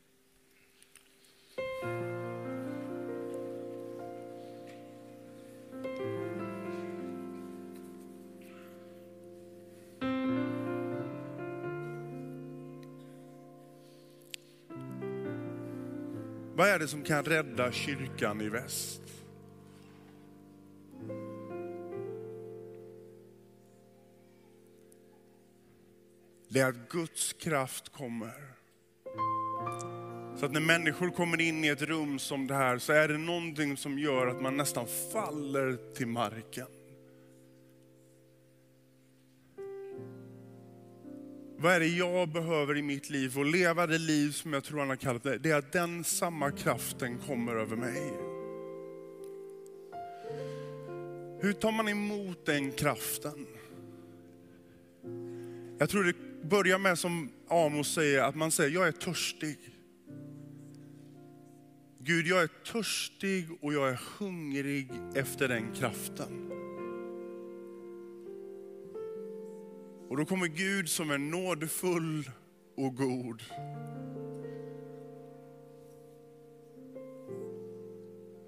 Vad 16.55 16.69
är 16.69 16.79
det 16.79 16.87
som 16.87 17.03
kan 17.03 17.23
rädda 17.25 17.71
kyrkan 17.71 18.41
i 18.41 18.49
väst? 18.49 19.24
Det 26.55 26.61
är 26.61 26.69
att 26.69 26.89
Guds 26.89 27.33
kraft 27.33 27.89
kommer. 27.89 28.33
Så 30.39 30.45
att 30.45 30.51
när 30.51 30.59
människor 30.59 31.09
kommer 31.09 31.41
in 31.41 31.63
i 31.63 31.67
ett 31.67 31.81
rum 31.81 32.19
som 32.19 32.47
det 32.47 32.53
här 32.53 32.77
så 32.77 32.93
är 32.93 33.07
det 33.07 33.17
någonting 33.17 33.77
som 33.77 33.99
gör 33.99 34.27
att 34.27 34.41
man 34.41 34.57
nästan 34.57 34.87
faller 35.13 35.93
till 35.95 36.07
marken. 36.07 36.67
Vad 41.57 41.73
är 41.73 41.79
det 41.79 41.87
jag 41.87 42.29
behöver 42.29 42.77
i 42.77 42.81
mitt 42.81 43.09
liv 43.09 43.37
och 43.37 43.45
leva 43.45 43.87
det 43.87 43.97
liv 43.97 44.31
som 44.31 44.53
jag 44.53 44.63
tror 44.63 44.79
han 44.79 44.89
har 44.89 44.95
kallat 44.95 45.23
det? 45.23 45.37
Det 45.37 45.51
är 45.51 45.57
att 45.57 45.71
den 45.71 46.03
samma 46.03 46.51
kraften 46.51 47.17
kommer 47.17 47.55
över 47.55 47.75
mig. 47.75 48.13
Hur 51.41 51.53
tar 51.53 51.71
man 51.71 51.87
emot 51.87 52.45
den 52.45 52.71
kraften? 52.71 53.47
Jag 55.77 55.89
tror 55.89 56.03
det 56.03 56.24
börjar 56.49 56.79
med 56.79 56.99
som 56.99 57.29
Amos 57.49 57.93
säger, 57.93 58.23
att 58.23 58.35
man 58.35 58.51
säger 58.51 58.69
jag 58.69 58.87
är 58.87 58.91
törstig. 58.91 59.57
Gud, 61.99 62.27
jag 62.27 62.43
är 62.43 62.47
törstig 62.47 63.47
och 63.61 63.73
jag 63.73 63.89
är 63.89 63.99
hungrig 64.19 64.91
efter 65.15 65.47
den 65.47 65.73
kraften. 65.73 66.51
Och 70.09 70.17
då 70.17 70.25
kommer 70.25 70.47
Gud 70.47 70.89
som 70.89 71.11
är 71.11 71.17
nådefull 71.17 72.29
och 72.77 72.95
god. 72.95 73.43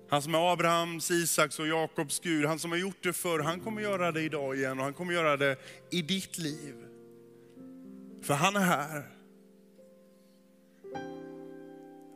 Han 0.09 0.21
som 0.21 0.35
är 0.35 0.53
Abrahams, 0.53 1.11
Isaks 1.11 1.59
och 1.59 1.67
Jakobs 1.67 2.19
Gud, 2.19 2.45
han 2.45 2.59
som 2.59 2.71
har 2.71 2.77
gjort 2.77 3.03
det 3.03 3.13
förr, 3.13 3.39
han 3.39 3.59
kommer 3.59 3.81
göra 3.81 4.11
det 4.11 4.21
idag 4.21 4.55
igen 4.55 4.77
och 4.77 4.83
han 4.83 4.93
kommer 4.93 5.13
göra 5.13 5.37
det 5.37 5.57
i 5.91 6.01
ditt 6.01 6.37
liv. 6.37 6.86
För 8.27 8.33
han 8.33 8.55
är 8.55 8.59
här. 8.59 9.03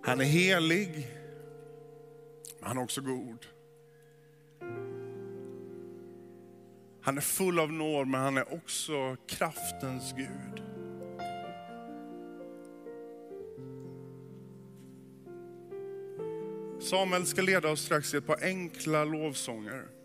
Han 0.04 0.22
är 0.22 0.26
helig, 0.26 1.08
men 2.60 2.68
han 2.68 2.78
är 2.78 2.84
också 2.84 3.02
god. 3.02 3.46
Han 7.02 7.18
är 7.18 7.22
full 7.22 7.60
av 7.60 7.72
nåd, 7.74 8.08
men 8.08 8.22
han 8.22 8.38
är 8.38 8.54
också 8.54 9.16
kraftens 9.28 10.14
Gud. 10.18 10.64
Samuel 16.80 17.26
ska 17.26 17.42
leda 17.42 17.72
oss 17.72 17.82
strax 17.82 18.14
i 18.14 18.18
ett 18.18 18.28
par 18.28 18.44
enkla 18.44 19.04
lovsånger. 19.04 20.01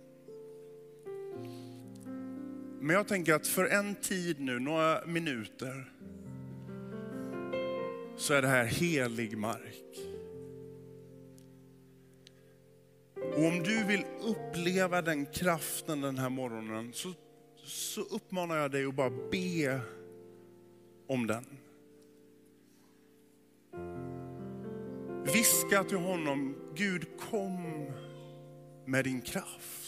Men 2.80 2.96
jag 2.96 3.08
tänker 3.08 3.34
att 3.34 3.46
för 3.46 3.64
en 3.64 3.94
tid 3.94 4.40
nu, 4.40 4.58
några 4.58 5.06
minuter, 5.06 5.92
så 8.16 8.34
är 8.34 8.42
det 8.42 8.48
här 8.48 8.64
helig 8.64 9.38
mark. 9.38 9.82
Och 13.36 13.44
om 13.44 13.62
du 13.62 13.84
vill 13.84 14.04
uppleva 14.20 15.02
den 15.02 15.26
kraften 15.26 16.00
den 16.00 16.18
här 16.18 16.28
morgonen 16.30 16.92
så, 16.92 17.12
så 17.64 18.00
uppmanar 18.00 18.56
jag 18.56 18.70
dig 18.70 18.86
att 18.86 18.94
bara 18.94 19.10
be 19.30 19.80
om 21.06 21.26
den. 21.26 21.44
Viska 25.32 25.84
till 25.84 25.98
honom, 25.98 26.56
Gud 26.74 27.06
kom 27.30 27.86
med 28.84 29.04
din 29.04 29.20
kraft. 29.20 29.85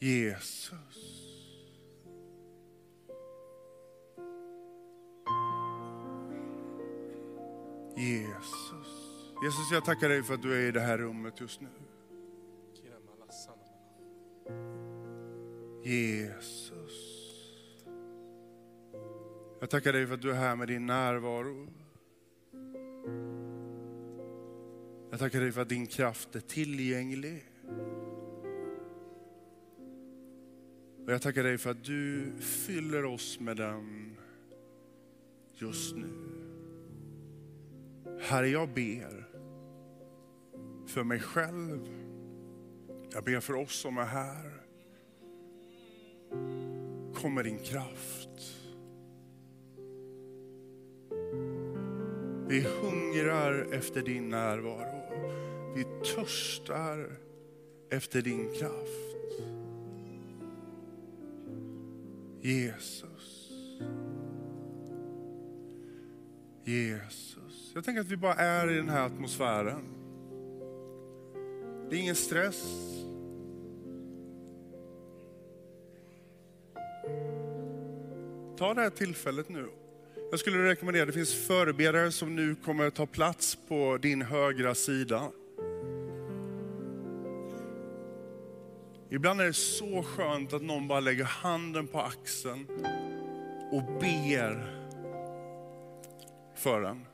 Jesus. 0.00 1.20
Jesus. 7.96 8.86
Jesus, 9.42 9.70
jag 9.72 9.84
tackar 9.84 10.08
dig 10.08 10.22
för 10.22 10.34
att 10.34 10.42
du 10.42 10.54
är 10.54 10.68
i 10.68 10.72
det 10.72 10.80
här 10.80 10.98
rummet 10.98 11.40
just 11.40 11.60
nu. 11.60 11.68
Jesus. 15.84 17.20
Jag 19.60 19.70
tackar 19.70 19.92
dig 19.92 20.06
för 20.06 20.14
att 20.14 20.22
du 20.22 20.30
är 20.30 20.34
här 20.34 20.56
med 20.56 20.68
din 20.68 20.86
närvaro. 20.86 21.68
Jag 25.10 25.18
tackar 25.18 25.40
dig 25.40 25.52
för 25.52 25.60
att 25.60 25.68
din 25.68 25.86
kraft 25.86 26.36
är 26.36 26.40
tillgänglig. 26.40 27.49
Och 31.06 31.12
jag 31.12 31.22
tackar 31.22 31.42
dig 31.42 31.58
för 31.58 31.70
att 31.70 31.84
du 31.84 32.32
fyller 32.40 33.04
oss 33.04 33.40
med 33.40 33.56
den 33.56 34.16
just 35.54 35.96
nu. 35.96 36.40
Herre, 38.20 38.48
jag 38.48 38.68
ber 38.68 39.28
för 40.86 41.04
mig 41.04 41.20
själv. 41.20 41.88
Jag 43.12 43.24
ber 43.24 43.40
för 43.40 43.54
oss 43.54 43.80
som 43.80 43.98
är 43.98 44.04
här. 44.04 44.52
Kom 47.14 47.34
med 47.34 47.44
din 47.44 47.58
kraft. 47.58 48.56
Vi 52.48 52.60
hungrar 52.60 53.66
efter 53.72 54.02
din 54.02 54.28
närvaro. 54.28 55.00
Vi 55.74 55.84
törstar 56.14 57.16
efter 57.90 58.22
din 58.22 58.54
kraft. 58.54 59.09
Jesus. 62.42 63.50
Jesus. 66.64 67.72
Jag 67.74 67.84
tänker 67.84 68.00
att 68.00 68.08
vi 68.08 68.16
bara 68.16 68.34
är 68.34 68.70
i 68.70 68.76
den 68.76 68.88
här 68.88 69.06
atmosfären. 69.06 69.82
Det 71.90 71.96
är 71.96 72.00
ingen 72.00 72.14
stress. 72.14 72.64
Ta 78.58 78.74
det 78.74 78.80
här 78.80 78.90
tillfället 78.90 79.48
nu. 79.48 79.68
Jag 80.30 80.40
skulle 80.40 80.70
rekommendera, 80.70 81.04
det 81.06 81.12
finns 81.12 81.46
förebedjare 81.46 82.12
som 82.12 82.36
nu 82.36 82.54
kommer 82.54 82.90
ta 82.90 83.06
plats 83.06 83.58
på 83.68 83.98
din 84.02 84.22
högra 84.22 84.74
sida. 84.74 85.30
Ibland 89.12 89.40
är 89.40 89.44
det 89.44 89.52
så 89.52 90.02
skönt 90.02 90.52
att 90.52 90.62
någon 90.62 90.88
bara 90.88 91.00
lägger 91.00 91.24
handen 91.24 91.86
på 91.86 92.00
axeln 92.00 92.66
och 93.72 93.82
ber 94.00 94.80
för 96.56 96.82
en. 96.82 97.06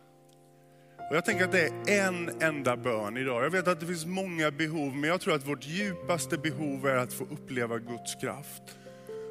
Och 1.11 1.17
jag 1.17 1.25
tänker 1.25 1.45
att 1.45 1.53
det 1.53 1.67
är 1.67 2.09
en 2.09 2.43
enda 2.43 2.77
bön 2.77 3.17
idag. 3.17 3.45
Jag 3.45 3.51
vet 3.51 3.69
att 3.69 3.81
det 3.81 3.87
finns 3.87 4.07
många 4.07 4.51
behov, 4.51 4.97
men 4.97 5.11
jag 5.11 5.21
tror 5.21 5.35
att 5.35 5.49
vårt 5.49 5.67
djupaste 5.67 6.39
behov 6.39 6.87
är 6.87 6.97
att 6.97 7.13
få 7.13 7.25
uppleva 7.25 7.79
Guds 7.79 8.15
kraft. 8.15 8.63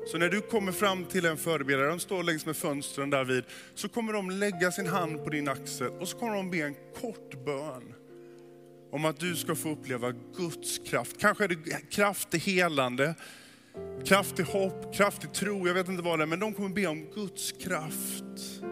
Så 0.08 0.18
när 0.18 0.30
du 0.30 0.42
kommer 0.42 0.72
fram 0.72 1.06
till 1.06 1.26
en 1.26 1.38
förebedjare, 1.38 1.90
de 1.90 2.00
står 2.00 2.24
längs 2.24 2.46
med 2.46 2.58
fönstren 2.58 3.10
där 3.10 3.24
vid, 3.24 3.44
så 3.76 3.90
kommer 3.90 4.14
de 4.14 4.30
lägga 4.30 4.72
sin 4.72 4.88
hand 4.88 5.24
på 5.24 5.30
din 5.30 5.50
axel 5.50 5.88
och 5.88 6.08
så 6.08 6.18
kommer 6.18 6.36
de 6.36 6.52
be 6.52 6.58
en 6.58 6.76
kort 7.02 7.46
bön 7.46 7.94
om 8.96 9.06
att 9.06 9.20
du 9.20 9.36
ska 9.36 9.56
få 9.56 9.70
uppleva 9.70 10.14
Guds 10.38 10.80
kraft. 10.80 11.18
Kanske 11.20 11.44
är 11.44 11.48
det 11.48 11.90
kraft 11.90 12.30
till 12.30 12.40
helande, 12.40 13.16
kraft 14.06 14.36
till 14.36 14.46
hopp, 14.46 14.96
kraft 14.96 15.22
till 15.22 15.30
tro, 15.30 15.68
jag 15.68 15.74
vet 15.74 15.88
inte 15.88 16.04
vad 16.04 16.20
det 16.20 16.24
är, 16.24 16.28
men 16.28 16.40
de 16.40 16.54
kommer 16.54 16.70
be 16.70 16.88
om 16.88 17.06
Guds 17.16 17.52
kraft 17.52 18.64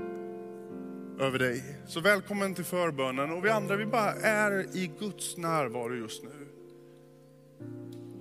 över 1.20 1.40
dig. 1.40 1.64
Så 1.88 2.00
välkommen 2.00 2.56
till 2.56 2.64
förbönen 2.64 3.32
och 3.32 3.46
vi 3.46 3.50
andra 3.50 3.76
vi 3.76 3.86
bara 3.86 4.12
är 4.14 4.78
i 4.78 4.92
Guds 5.00 5.38
närvaro 5.38 5.96
just 5.96 6.24
nu. 6.24 6.48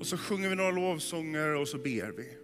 Och 0.00 0.06
så 0.06 0.16
sjunger 0.16 0.48
vi 0.48 0.56
några 0.56 0.70
lovsånger 0.70 1.54
och 1.54 1.68
så 1.68 1.78
ber 1.78 2.12
vi. 2.16 2.41